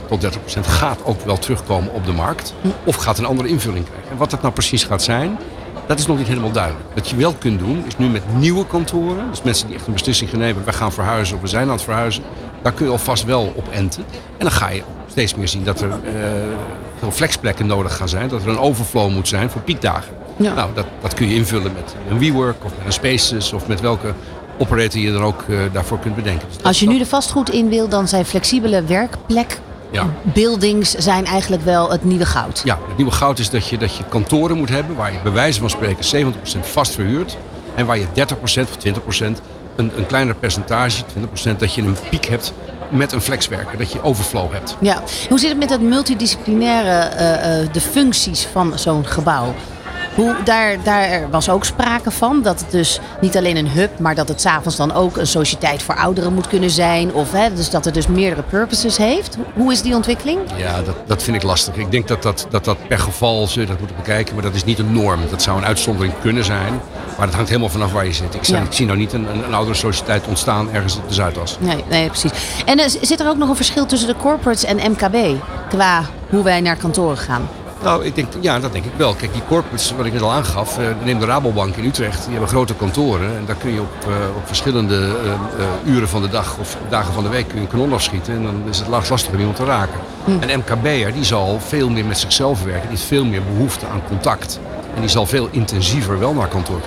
[0.09, 2.55] tot 30% gaat ook wel terugkomen op de markt.
[2.85, 4.11] Of gaat een andere invulling krijgen.
[4.11, 5.39] En wat dat nou precies gaat zijn,
[5.87, 6.85] dat is nog niet helemaal duidelijk.
[6.95, 9.31] Wat je wel kunt doen, is nu met nieuwe kantoren.
[9.31, 10.65] Dus mensen die echt een beslissing gaan nemen.
[10.65, 12.23] We gaan verhuizen of we zijn aan het verhuizen.
[12.63, 14.05] Daar kun je alvast wel op enten.
[14.11, 16.01] En dan ga je steeds meer zien dat er eh,
[16.99, 18.29] veel flexplekken nodig gaan zijn.
[18.29, 20.17] Dat er een overflow moet zijn voor piekdagen.
[20.37, 20.55] Ja.
[20.55, 23.81] Nou, dat, dat kun je invullen met een WeWork of met een Spaces of met
[23.81, 24.15] welke
[24.59, 26.47] operator je dan ook eh, daarvoor kunt bedenken.
[26.49, 30.07] Dus dat- Als je nu dat- de vastgoed in wil, dan zijn flexibele werkplek Ja.
[30.23, 32.61] buildings zijn eigenlijk wel het nieuwe goud.
[32.65, 35.33] Ja, het nieuwe goud is dat je, dat je kantoren moet hebben waar je bij
[35.33, 37.37] wijze van spreken 70% vast verhuurt.
[37.75, 39.41] En waar je 30% of 20%,
[39.77, 42.53] een, een kleiner percentage, 20%, dat je een piek hebt
[42.91, 43.79] met een flexwerker.
[43.79, 44.77] Dat je overflow hebt.
[44.81, 45.03] Ja.
[45.29, 49.55] Hoe zit het met het multidisciplinaire, eh, eh, de functies van zo'n gebouw?
[50.19, 54.15] Hoe, daar, daar was ook sprake van dat het dus niet alleen een hub, maar
[54.15, 57.13] dat het s'avonds dan ook een sociëteit voor ouderen moet kunnen zijn.
[57.15, 59.37] Of hè, dus dat het dus meerdere purposes heeft.
[59.55, 60.39] Hoe is die ontwikkeling?
[60.57, 61.77] Ja, dat, dat vind ik lastig.
[61.77, 64.65] Ik denk dat dat, dat dat per geval je dat moeten bekijken, maar dat is
[64.65, 65.21] niet een norm.
[65.31, 66.81] Dat zou een uitzondering kunnen zijn,
[67.17, 68.35] maar dat hangt helemaal vanaf waar je zit.
[68.35, 68.61] Ik, Ja.
[68.61, 71.57] ik zie nou niet een, een, een oudere sociëteit ontstaan ergens op de Zuidas.
[71.61, 72.31] Nee, nee precies.
[72.65, 75.17] En eh, zit er ook nog een verschil tussen de corporates en MKB
[75.69, 77.49] qua hoe wij naar kantoren gaan?
[77.83, 79.15] Nou, ik denk, ja, dat denk ik wel.
[79.15, 82.21] Kijk, die corporates, wat ik net al aangaf, eh, neem de Rabobank in Utrecht.
[82.23, 85.17] Die hebben grote kantoren en daar kun je op, eh, op verschillende
[85.87, 88.35] eh, uren van de dag of dagen van de week kun je een kanon afschieten.
[88.35, 90.01] En dan is het last- lastig om iemand te raken.
[90.25, 92.81] Een MKB'er, die zal veel meer met zichzelf werken.
[92.89, 94.61] Die heeft veel meer behoefte aan contact.
[94.95, 96.81] En die zal veel intensiever wel naar kantoor.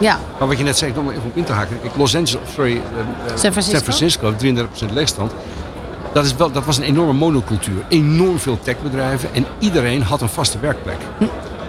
[0.00, 1.78] Ja, Maar wat je net zei, om even op in te haken.
[1.96, 2.80] Los Angeles, sorry,
[3.34, 3.72] San Francisco?
[3.78, 5.32] San Francisco, 33% leegstand.
[6.12, 7.84] Dat, is wel, dat was een enorme monocultuur.
[7.88, 10.96] Enorm veel techbedrijven en iedereen had een vaste werkplek.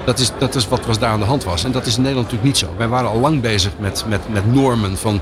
[0.06, 1.64] Dat is, dat is wat was daar aan de hand was.
[1.64, 2.78] En dat is in Nederland natuurlijk niet zo.
[2.78, 5.22] Wij waren al lang bezig met, met, met normen van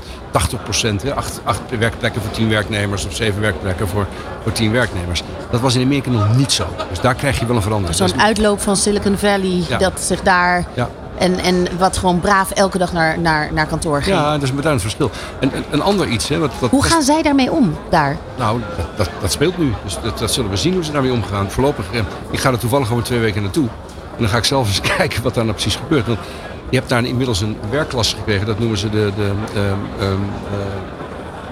[1.02, 4.06] Hè, acht, acht werkplekken voor 10 werknemers of zeven werkplekken voor,
[4.42, 5.22] voor 10 werknemers.
[5.50, 6.66] Dat was in Amerika nog niet zo.
[6.88, 7.96] Dus daar krijg je wel een verandering.
[7.96, 9.78] Zo'n uitloop van Silicon Valley, Ja.
[9.78, 10.88] dat zich daar ja.
[11.18, 14.16] En, en wat gewoon braaf elke dag naar, naar, naar kantoor ging.
[14.16, 15.10] Ja, dat is een beduidend verschil.
[15.40, 18.16] En een, een ander iets, hè, wat, wat Hoe gaan zij daarmee om daar?
[18.36, 19.74] Nou, dat, dat, dat speelt nu.
[19.84, 21.50] Dus dat, dat zullen we zien hoe ze daarmee omgaan.
[21.50, 22.00] Voorlopig, eh,
[22.30, 23.68] ik ga er toevallig over twee weken naartoe.
[24.16, 26.06] En dan ga ik zelf eens kijken wat daar nou precies gebeurt.
[26.06, 26.18] Want
[26.70, 28.46] je hebt daar inmiddels een werkklasse gekregen.
[28.46, 30.12] Dat noemen ze de, de, ehm, ehm,
[30.50, 30.97] eh,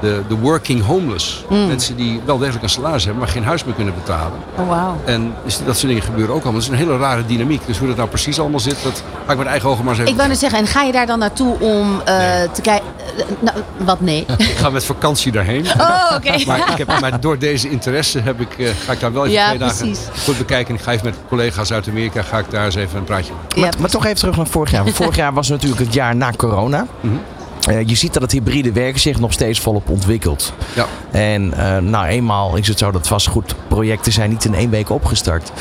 [0.00, 1.44] de, de working homeless.
[1.48, 4.38] Mensen die wel degelijk een salaris hebben, maar geen huis meer kunnen betalen.
[4.58, 4.96] Oh, wauw.
[5.04, 6.60] En dus dat soort dingen gebeuren ook allemaal.
[6.60, 7.66] Het is een hele rare dynamiek.
[7.66, 9.98] Dus hoe dat nou precies allemaal zit, dat ga ik met eigen ogen maar eens
[10.00, 10.12] even...
[10.12, 12.14] Ik wou net zeggen, en ga je daar dan naartoe om eh,
[12.52, 12.86] te kijken...
[13.16, 14.24] eh, nou, wat nee?
[14.36, 15.66] Ik ga met vakantie daarheen.
[15.78, 16.34] Oh, oké.
[16.46, 19.34] Maar, ik heb, maar door deze interesse heb ik, eh, ga ik daar wel even
[19.34, 20.00] Ja, twee dagen precies.
[20.24, 20.68] goed bekijken.
[20.68, 23.32] En ik ga even met collega's uit Amerika ga ik daar eens even een praatje
[23.32, 23.60] maken.
[23.60, 24.84] Ja, Maar, maar toch even terug naar vorig jaar.
[24.84, 26.86] Want vorig jaar was natuurlijk het jaar na corona.
[27.00, 27.14] Mhm.
[27.72, 30.52] Je ziet dat het hybride werken zich nog steeds volop ontwikkelt.
[30.74, 30.86] Ja.
[31.10, 35.52] En eh, nou, eenmaal is het zo dat vastgoedprojecten zijn niet in één week opgestart.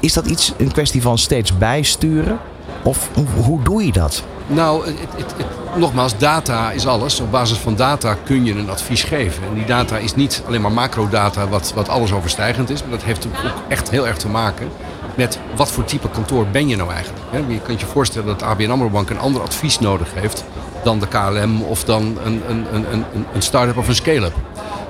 [0.00, 2.38] Is dat iets een kwestie van steeds bijsturen?
[2.82, 3.08] Of
[3.44, 4.22] hoe, doe je dat?
[4.46, 7.20] Nou, het, het, het- nogmaals, data is alles.
[7.20, 9.42] Op basis van data kun je een advies geven.
[9.48, 12.80] En die data is niet alleen maar macrodata wat, wat alles overstijgend is.
[12.82, 14.68] Maar dat heeft ook echt heel erg te maken
[15.14, 17.24] met wat voor type kantoor ben je nou eigenlijk.
[17.48, 20.44] Je kunt je voorstellen dat de ABN AMRO Bank een ander advies nodig heeft
[20.82, 23.04] dan de KLM of dan een, een, een,
[23.34, 24.34] een, start-up of een scale-up.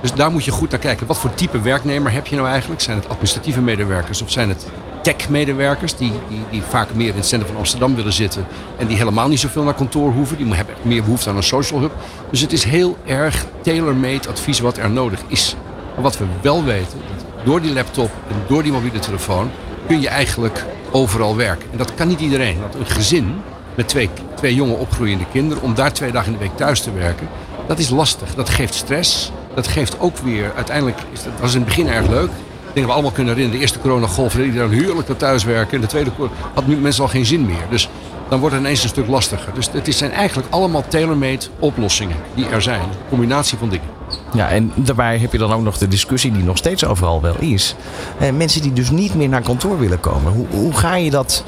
[0.01, 1.07] Dus daar moet je goed naar kijken.
[1.07, 2.81] Wat voor type werknemer heb je nou eigenlijk?
[2.81, 4.67] Zijn het administratieve medewerkers of zijn het
[5.03, 8.97] tech-medewerkers die, die, die vaak meer in het centrum van Amsterdam willen zitten en die
[8.97, 10.37] helemaal niet zoveel naar kantoor hoeven?
[10.37, 11.93] Die hebben meer behoefte aan een social hub.
[12.31, 15.57] Dus het is heel erg tailor-made advies wat er nodig is.
[15.95, 19.51] Maar wat we wel weten, dat door die laptop en door die mobiele telefoon
[19.87, 21.71] kun je eigenlijk overal werken.
[21.73, 22.61] En dat kan niet iedereen.
[22.61, 23.35] Want een gezin
[23.75, 26.93] met twee, twee jonge opgroeiende kinderen, om daar twee dagen in de week thuis te
[26.93, 27.29] werken,
[27.67, 28.35] dat is lastig.
[28.35, 29.33] Dat geeft stress.
[29.55, 32.31] Dat geeft ook weer, uiteindelijk, is dat was in het begin erg leuk.
[32.31, 35.75] Ik denk dat we allemaal kunnen herinneren, de eerste coronagolf, iedereen heerlijk naar thuiswerken.
[35.75, 36.11] En de tweede
[36.55, 37.65] had nu mensen al geen zin meer.
[37.71, 37.89] Dus
[38.29, 39.55] dan wordt het ineens een stuk lastiger.
[39.55, 42.81] Dus het zijn eigenlijk allemaal tailor-made oplossingen die er zijn.
[42.81, 43.89] Een combinatie van dingen.
[44.33, 47.37] Ja, en daarbij heb je dan ook nog de discussie die nog steeds overal wel
[47.39, 47.75] is.
[48.19, 50.33] Eh, mensen die dus niet meer naar kantoor willen komen.
[50.33, 51.45] Hoe, hoe ga je dat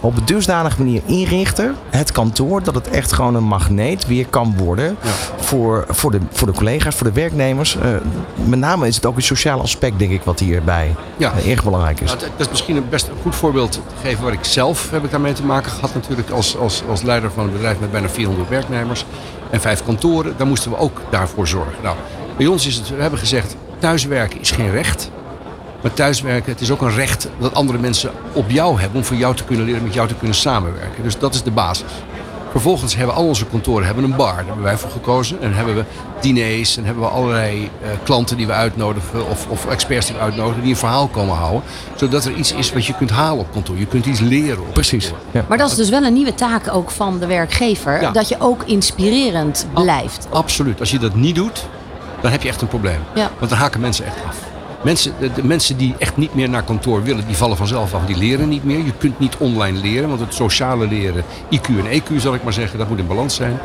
[0.00, 4.54] op een dusdanige manier inrichten, het kantoor, dat het echt gewoon een magneet weer kan
[4.56, 4.96] worden
[5.36, 7.76] voor, voor, de, voor de collega's, voor de werknemers.
[7.76, 7.88] Eh,
[8.44, 11.32] met name is het ook een sociaal aspect, denk ik, wat hierbij Ja.
[11.32, 12.06] eh, erg belangrijk is.
[12.08, 14.90] Nou, dat dat is misschien een best een goed voorbeeld te geven waar ik zelf
[14.90, 15.94] heb ik daarmee te maken gehad.
[15.94, 19.04] Natuurlijk als, als, als leider van een bedrijf met bijna 400 werknemers
[19.50, 20.34] en vijf kantoren.
[20.36, 21.74] Daar moesten we ook daarvoor zorgen.
[21.82, 21.96] Nou,
[22.36, 25.10] bij ons is het, we hebben gezegd, thuiswerken is geen recht.
[25.82, 29.16] Maar thuiswerken, het is ook een recht dat andere mensen op jou hebben om voor
[29.16, 31.02] jou te kunnen leren, met jou te kunnen samenwerken.
[31.02, 31.92] Dus dat is de basis.
[32.50, 34.34] Vervolgens hebben al onze kantoren hebben een bar.
[34.34, 35.40] Daar hebben wij voor gekozen.
[35.40, 35.84] En hebben we
[36.20, 40.20] diners en hebben we allerlei eh, klanten die we uitnodigen of, of experts die we
[40.22, 41.62] uitnodigen die een verhaal komen houden.
[41.94, 43.78] Zodat er iets is wat je kunt halen op kantoor.
[43.78, 45.04] Je kunt iets leren op Precies.
[45.04, 45.26] kantoor.
[45.30, 45.44] Ja.
[45.48, 48.00] Maar dat is dus wel een nieuwe taak ook van de werkgever.
[48.00, 48.10] Ja.
[48.10, 50.26] Dat je ook inspirerend blijft.
[50.30, 50.80] Absoluut.
[50.80, 51.66] Als je dat niet doet,
[52.20, 53.00] dan heb je echt een probleem.
[53.14, 53.30] Ja.
[53.38, 54.36] Want dan haken mensen echt af.
[54.84, 58.06] Mensen, de, mensen die echt niet meer naar kantoor willen, die vallen vanzelf af.
[58.06, 58.84] Die leren niet meer.
[58.84, 62.52] Je kunt niet online leren, want het sociale leren, IQ en EQ zal ik maar
[62.52, 63.58] zeggen, dat moet in balans zijn.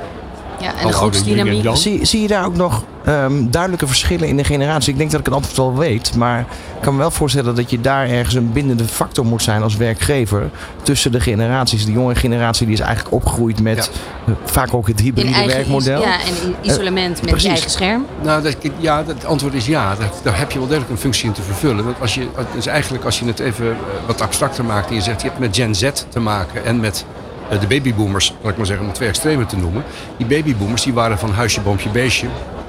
[0.59, 1.65] Ja, en de groepsdynamiek.
[1.73, 4.91] Zie, zie je daar ook nog ehm, duidelijke verschillen in de generatie?
[4.91, 7.69] Ik denk dat ik het antwoord wel weet, maar ik kan me wel voorstellen dat
[7.69, 10.49] je daar ergens een bindende factor moet zijn als werkgever
[10.83, 11.85] tussen de generaties.
[11.85, 13.91] De jonge generatie die is eigenlijk opgegroeid met
[14.27, 16.01] eh, vaak ook het In hybride werkmodel.
[16.01, 17.43] ja, en i- isolement met precies.
[17.43, 18.05] je eigen scherm.
[18.23, 19.95] Nou, dat, ja, het antwoord is ja.
[19.95, 21.83] Daar, daar heb je wel degelijk een functie in te vervullen.
[21.85, 23.75] Want als je, dus eigenlijk als je het even eh,
[24.07, 27.05] wat abstracter maakt en je zegt je hebt met Gen Z te maken en met
[27.07, 29.83] eh, de babyboomers, zal ik maar zeggen, om twee extremen te noemen.
[30.17, 32.27] Die babyboomers die waren van huisje, boompje, beestje.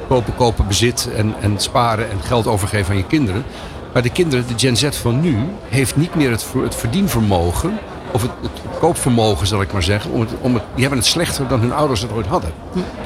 [0.08, 3.44] Kopen, kopen, bezit en, en sparen en geld overgeven aan je kinderen.
[3.92, 5.36] Maar de kinderen, de Gen Z van nu,
[5.68, 7.78] heeft niet meer het, het verdienvermogen.
[8.16, 10.10] Of het, het koopvermogen, zal ik maar zeggen.
[10.10, 12.52] Om het, om het, die hebben het slechter dan hun ouders het ooit hadden.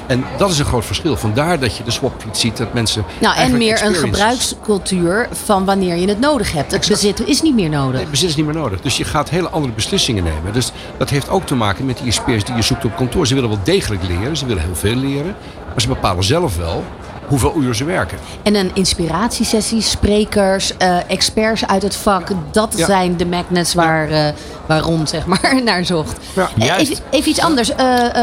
[0.07, 1.17] En dat is een groot verschil.
[1.17, 3.05] Vandaar dat je de swapfiets ziet dat mensen.
[3.21, 6.73] Nou, en meer een gebruikscultuur van wanneer je het nodig hebt.
[6.73, 8.01] Het bezit is niet meer nodig.
[8.01, 8.81] Nee, bezit is niet meer nodig.
[8.81, 10.53] Dus je gaat hele andere beslissingen nemen.
[10.53, 13.27] Dus dat heeft ook te maken met die experts die je zoekt op kantoor.
[13.27, 15.35] Ze willen wel degelijk leren, ze willen heel veel leren.
[15.67, 16.85] Maar ze bepalen zelf wel
[17.31, 18.19] hoeveel uur ze werken.
[18.43, 22.29] En een inspiratiesessie, sprekers, eh, experts uit het vak.
[22.51, 22.87] Dat Ja.
[22.87, 24.33] zijn de magnets waar, eh
[24.67, 26.17] waar Ron zeg maar, naar zocht.
[26.35, 26.51] Ja.
[26.59, 26.91] Eh, Juist.
[26.91, 27.73] Even, even iets anders.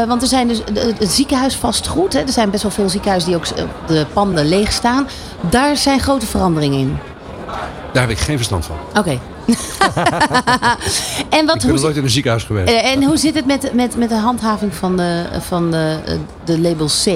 [0.08, 0.60] want er zijn dus
[0.98, 2.12] het ziekenhuis vastgoed.
[2.12, 2.20] Hè.
[2.20, 3.46] Er zijn best wel veel ziekenhuizen die ook
[3.86, 5.08] de panden leeg staan.
[5.50, 6.98] Daar zijn grote veranderingen in.
[7.92, 8.76] Daar heb ik geen verstand van.
[8.98, 9.18] Oké.
[11.28, 12.72] en, wat, Ik ben hoe, nog nooit in een ziekenhuis geweest.
[12.82, 16.60] en hoe zit het met, met, met de handhaving van de, van de, eh, de
[16.60, 17.10] label C?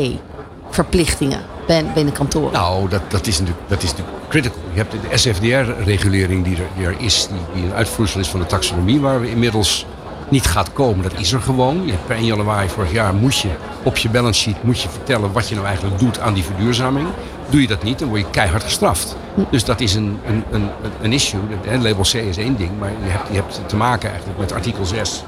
[0.70, 1.40] Verplichtingen
[1.74, 2.52] binnen, binnen kantoren.
[2.52, 4.60] Nou, dat, dat, is natuurlijk, dat is natuurlijk critical.
[4.72, 8.40] Je hebt de SFDR-regulering die er, die er is, die, die een uitvloeisel is van
[8.40, 9.86] de taxonomie, waar we inmiddels
[10.28, 11.02] niet gaat komen.
[11.02, 11.86] Dat is er gewoon.
[11.86, 13.48] Je, per 1 januari vorig jaar moet je
[13.82, 17.08] op je balance sheet moet je vertellen wat je nou eigenlijk doet aan die verduurzaming.
[17.50, 19.16] Doe je dat niet, dan word je keihard gestraft.
[19.50, 20.68] Dus dat is een, een, een,
[21.02, 21.40] een issue.
[21.64, 24.84] Label C is één ding, maar je hebt, je hebt te maken eigenlijk met artikel
[24.84, 25.24] 6.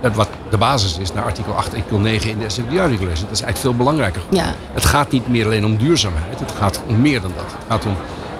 [0.00, 3.24] Dat wat de basis is naar artikel 8, artikel 9 in de SFDR-regulatie.
[3.24, 4.22] Dat is eigenlijk veel belangrijker.
[4.30, 4.54] Ja.
[4.72, 6.40] Het gaat niet meer alleen om duurzaamheid.
[6.40, 7.44] Het gaat om meer dan dat.
[7.44, 7.96] Het gaat om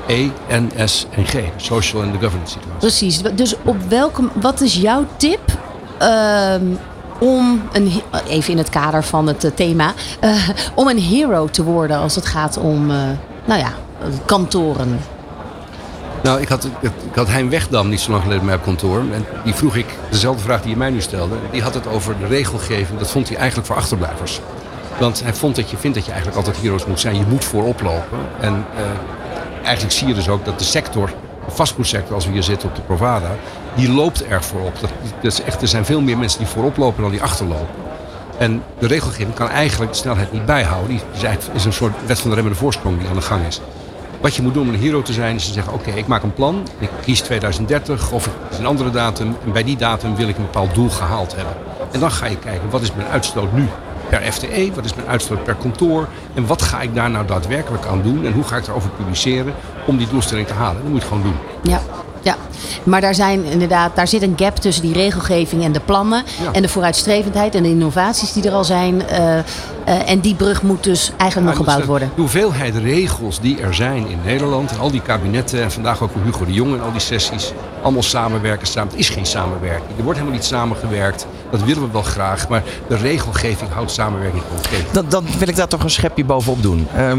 [0.08, 1.32] E, N, S en G.
[1.32, 2.78] De social en de governance situatie.
[2.78, 3.22] Precies.
[3.36, 5.40] Dus op welke, wat is jouw tip
[5.98, 6.64] ehm,
[7.18, 7.92] om, een,
[8.28, 12.14] even in het kader van het eh, thema, eh, om een hero te worden als
[12.14, 12.96] het gaat om, eh,
[13.44, 13.72] nou ja,
[14.26, 14.98] kantoren?
[16.22, 18.98] Nou, ik had, ik had Hein Wegdam niet zo lang geleden bij mij op kantoor.
[18.98, 21.36] En die vroeg ik dezelfde vraag die je mij nu stelde.
[21.50, 22.98] Die had het over de regelgeving.
[22.98, 24.40] Dat vond hij eigenlijk voor achterblijvers.
[24.98, 27.16] Want hij vond dat je vindt dat je eigenlijk altijd heroes moet zijn.
[27.16, 28.18] Je moet voorop lopen.
[28.40, 28.82] En eh,
[29.62, 31.06] eigenlijk zie je dus ook dat de sector,
[31.46, 33.30] de vastgoedsector, als we hier zitten op de Provada,
[33.74, 34.80] die loopt erg voorop.
[34.80, 34.90] Dat,
[35.20, 37.74] is echt, er zijn veel meer mensen die voorop lopen dan die achterlopen.
[38.38, 40.88] En de regelgeving kan eigenlijk de snelheid niet bijhouden.
[40.88, 43.60] Die is, is een soort wet van de remmende voorsprong die aan de gang is.
[44.20, 46.22] Wat je moet doen om een hero te zijn, is te zeggen: Oké, ik maak
[46.22, 46.66] een plan.
[46.78, 49.36] Ik kies 2030 of een andere datum.
[49.44, 51.54] En bij die datum wil ik een bepaald doel gehaald hebben.
[51.90, 53.68] En dan ga je kijken: wat is mijn uitstoot nu
[54.08, 54.70] per FTE?
[54.74, 56.08] Wat is mijn uitstoot per kantoor?
[56.34, 58.26] En wat ga ik daar nou daadwerkelijk aan doen?
[58.26, 59.54] En hoe ga ik erover publiceren
[59.86, 60.82] om die doelstelling te halen?
[60.82, 61.36] Dat moet je gewoon doen.
[61.62, 61.80] Ja.
[62.22, 62.36] Ja,
[62.84, 66.22] maar daar, zijn inderdaad, daar zit een gap tussen die regelgeving en de plannen.
[66.42, 66.52] Ja.
[66.52, 69.06] En de vooruitstrevendheid en de innovaties die er al zijn.
[69.06, 69.44] eh, eh,
[70.10, 72.10] en die brug moet dus eigenlijk nog gebouwd dus de- worden.
[72.14, 76.10] De hoeveelheid regels die er zijn in Nederland, en al die kabinetten en vandaag ook
[76.24, 77.52] Hugo de Jong en al die sessies,
[77.82, 78.90] allemaal samenwerken samen.
[78.90, 79.98] Het is geen samenwerking.
[79.98, 81.26] Er wordt helemaal niet samengewerkt.
[81.50, 84.84] Dat willen we wel graag, maar de regelgeving houdt samenwerking concreet.
[84.92, 86.86] Dan, dan wil ik daar toch een schepje bovenop doen.
[86.96, 87.18] Ehm,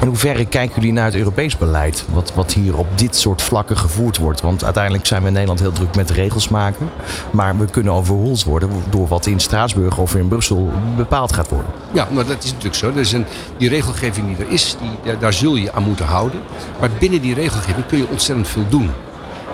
[0.00, 2.04] in hoeverre kijken jullie naar het Europees beleid?
[2.12, 4.40] Wat, wat hier op dit soort vlakken gevoerd wordt?
[4.40, 6.90] Want uiteindelijk zijn we in Nederland heel druk met regels maken.
[7.30, 11.70] Maar we kunnen overroeld worden door wat in Straatsburg of in Brussel bepaald gaat worden.
[11.92, 12.90] Ja, maar dat is natuurlijk zo.
[12.90, 13.24] Is een,
[13.56, 16.40] die regelgeving die er is, die, daar zul je aan moeten houden.
[16.80, 18.90] Maar binnen die regelgeving kun je ontzettend veel doen.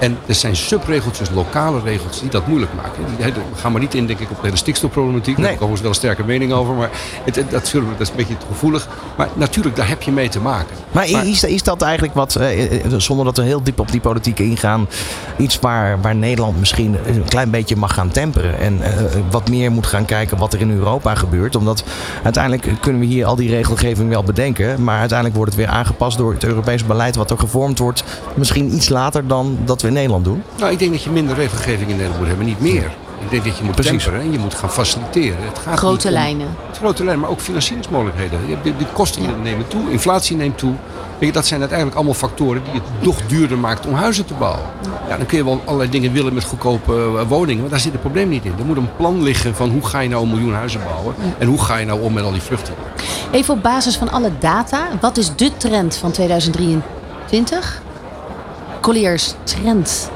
[0.05, 3.05] En er zijn subregeltjes, lokale regels, die dat moeilijk maken.
[3.17, 5.37] Die, we gaan maar niet in, denk ik, op de hele stikstofproblematiek.
[5.37, 5.53] Daar Nee.
[5.55, 6.75] heb ik overigens wel een sterke mening over.
[6.75, 6.91] Maar
[7.25, 8.89] het, het- dat, zullen we- dat is een beetje gevoelig.
[9.17, 10.77] Maar natuurlijk, daar heb je mee te maken.
[10.93, 14.01] Maar is, is dat eigenlijk wat, eh, eh, zonder dat we heel diep op die
[14.01, 14.89] politiek ingaan,
[15.37, 18.93] iets waar, waar Nederland misschien een klein beetje mag gaan temperen en eh,
[19.31, 21.57] wat meer moet gaan kijken wat er in Europa gebeurt?
[21.57, 21.85] Omdat
[22.23, 26.19] uiteindelijk kunnen we hier al die regelgeving wel bedenken, maar uiteindelijk wordt het weer aangepast
[26.19, 29.94] door het Europese beleid wat er gevormd wordt, misschien iets later dan dat we in
[29.95, 30.43] Nederland doen.
[30.59, 32.91] Nou, ik denk dat je minder regelgeving in Nederland moet hebben, niet meer.
[33.25, 34.03] Ik denk dat je moet Precies.
[34.05, 35.37] temperen en je moet gaan faciliteren.
[35.45, 36.47] Het gaat Grote om- lijnen.
[36.73, 38.39] Grote lijnen, maar ook financieringsmogelijkheden.
[38.47, 39.29] Je hebt- De, kosten Ja.
[39.43, 40.73] nemen toe, inflatie neemt toe.
[41.33, 44.63] Dat zijn uiteindelijk allemaal factoren die het nog duurder maakt om huizen te bouwen.
[45.09, 47.93] Ja, dan kun je wel allerlei dingen willen met goedkope eh, woningen, maar daar zit
[47.93, 48.53] het probleem niet in.
[48.59, 51.47] Er moet een plan liggen van hoe ga je nou een miljoen huizen bouwen en
[51.47, 52.85] hoe ga je nou om met al die vluchtelingen.
[53.31, 57.83] Even op basis van alle data, wat is de trend van 2023?
[58.85, 60.11] Colliers, trend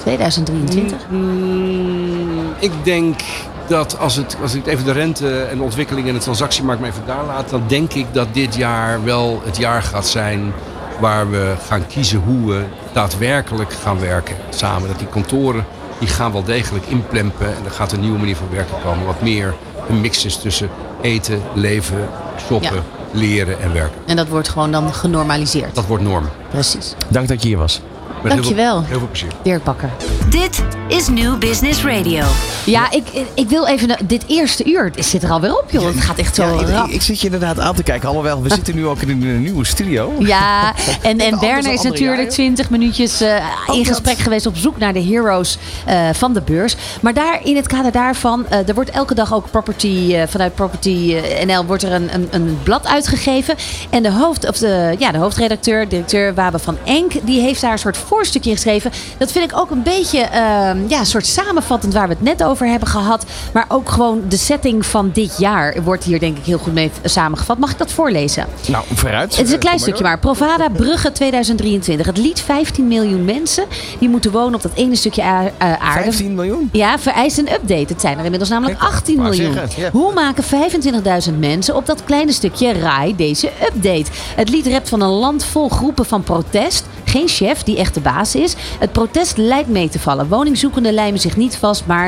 [0.00, 1.06] 2023?
[1.10, 3.20] Mm, ik denk
[3.66, 6.90] dat als, het, als ik even de rente en de ontwikkeling in de transactiemarkt maar
[6.90, 10.52] even daar laat, dan denk ik dat dit jaar wel het jaar gaat zijn
[11.00, 14.88] waar we gaan kiezen hoe we daadwerkelijk gaan werken samen.
[14.88, 15.64] Dat die kantoren
[15.98, 19.06] die gaan wel degelijk inplempen en er gaat een nieuwe manier van werken komen.
[19.06, 19.54] Wat meer
[19.88, 20.68] een mix is tussen
[21.00, 22.08] eten, leven,
[22.46, 22.82] shoppen, Ja.
[23.12, 24.00] leren en werken.
[24.06, 25.74] En dat wordt gewoon dan genormaliseerd.
[25.74, 26.28] Dat wordt norm.
[26.50, 26.94] Precies.
[27.08, 27.80] Dank dat je hier was.
[28.22, 28.82] Met heel veel- Dankjewel.
[28.84, 29.28] Heel veel plezier.
[29.42, 29.90] Dirk Bakker.
[30.28, 32.24] Dit is New Business Radio.
[32.64, 33.04] Ja, ik,
[33.34, 33.96] ik wil even...
[34.04, 35.86] Dit eerste uur het zit er alweer op, joh.
[35.86, 36.86] Het gaat echt zo Ja, ik, rap.
[36.86, 38.08] ik- ik zit je inderdaad aan te kijken.
[38.08, 40.12] Alhoewel, we zitten nu ook in een nieuwe studio.
[40.18, 42.28] Ja, en, en Werner is natuurlijk jaren.
[42.28, 43.34] 20 minuutjes eh,
[43.66, 43.86] in dat.
[43.86, 46.76] gesprek geweest op zoek naar de heroes eh, van de beurs.
[47.00, 50.54] Maar daar, in het kader daarvan, eh, er wordt elke dag ook property, eh, vanuit
[50.54, 53.54] Property eh, NL wordt er een, een, een blad uitgegeven.
[53.90, 57.72] En de, hoofd, of de, ja, de hoofdredacteur, directeur Wabe van Enk, die heeft daar
[57.72, 58.90] een soort voorstukje geschreven.
[59.18, 62.44] Dat vind ik ook een beetje ehm, ja, een soort samenvattend waar we het net
[62.44, 63.24] over hebben gehad.
[63.52, 66.90] Maar ook gewoon de setting van dit jaar wordt hier denk ik heel goed mee
[67.04, 67.58] samengevat.
[67.58, 68.46] Mag ik dat voorlezen?
[68.66, 69.36] Nou, vooruit.
[69.36, 70.18] Het is een klein Eh, kom stukje maar.
[70.18, 72.06] Provada Brugge 2023.
[72.06, 73.64] Het liet 15 miljoen mensen
[73.98, 76.02] die moeten wonen op dat ene stukje eh, aarde.
[76.02, 76.68] 15 miljoen?
[76.72, 77.92] Ja, vereist een update.
[77.92, 79.58] Het zijn er inmiddels namelijk Kijk, 18 wou miljoen.
[79.92, 80.44] Hoe maken
[81.30, 84.10] 25.000 mensen op dat kleine stukje RAI deze update?
[84.36, 86.86] Het lied rept van een land vol groepen van protest.
[87.04, 88.54] Geen chef die echt de baas is.
[88.78, 90.28] Het protest lijkt mee te vallen.
[90.28, 92.06] Woningzoekenden lijmen zich niet vast, maar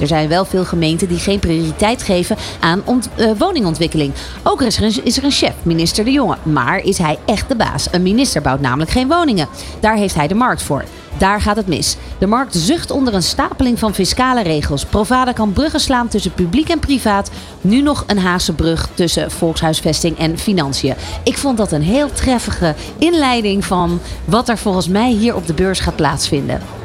[0.00, 2.82] er zijn wel veel gemeenten die geen prioriteit geven aan
[3.14, 4.12] eh, woningontwikkeling.
[4.42, 6.36] Ook is er, is er een chef, minister De Jonge.
[6.42, 7.88] Maar is hij echt de baas?
[7.90, 9.48] Een minister bouwt namelijk geen woningen.
[9.80, 10.84] Daar heeft hij de markt voor.
[11.18, 11.96] Daar gaat het mis.
[12.18, 14.84] De markt zucht onder een stapeling van fiscale regels.
[14.84, 17.30] Provada kan bruggen slaan tussen publiek en privaat.
[17.60, 20.94] Nu nog een Haagse brug tussen volkshuisvesting en financiën.
[21.22, 25.54] Ik vond dat een heel treffige inleiding van wat er volgens mij hier op de
[25.54, 26.77] beurs gaat plaatsvinden.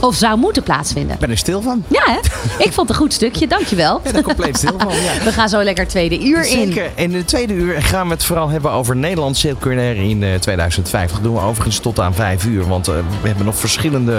[0.00, 1.14] Of zou moeten plaatsvinden.
[1.14, 1.84] Ik ben er stil van.
[1.88, 2.18] Ja, hè?
[2.64, 3.46] Ik vond het een goed stukje.
[3.46, 3.96] Dankjewel.
[3.96, 4.92] Ik ben er compleet stil van.
[4.94, 5.24] Ja.
[5.24, 6.46] We gaan zo lekker tweede uur in.
[6.66, 6.90] Zeker.
[6.94, 11.16] In de tweede uur gaan we het vooral hebben over Nederland circulair in eh, 2050.
[11.16, 12.68] Dat doen we overigens tot aan vijf uur.
[12.68, 14.12] Want eh, we hebben nog verschillende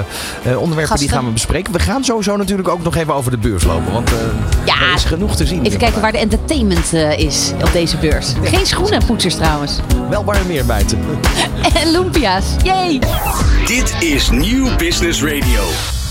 [0.44, 0.98] eh, onderwerpen Gasten.
[1.08, 1.74] die gaan we bespreken.
[1.74, 3.94] We gaan sowieso natuurlijk ook nog even over de beurs lopen.
[3.94, 4.18] Want eh,
[4.66, 4.74] Ja.
[4.90, 5.66] er is genoeg te zien.
[5.66, 8.28] Even kijken waar de entertainment eh, is op deze beurs.
[8.44, 9.80] Geen schoenenpoetsers trouwens.
[10.10, 11.00] Wel waar meer buiten.
[11.82, 12.46] En lumpia's.
[12.64, 13.00] Yay!
[13.66, 16.03] Dit is Nieuw Business Radio.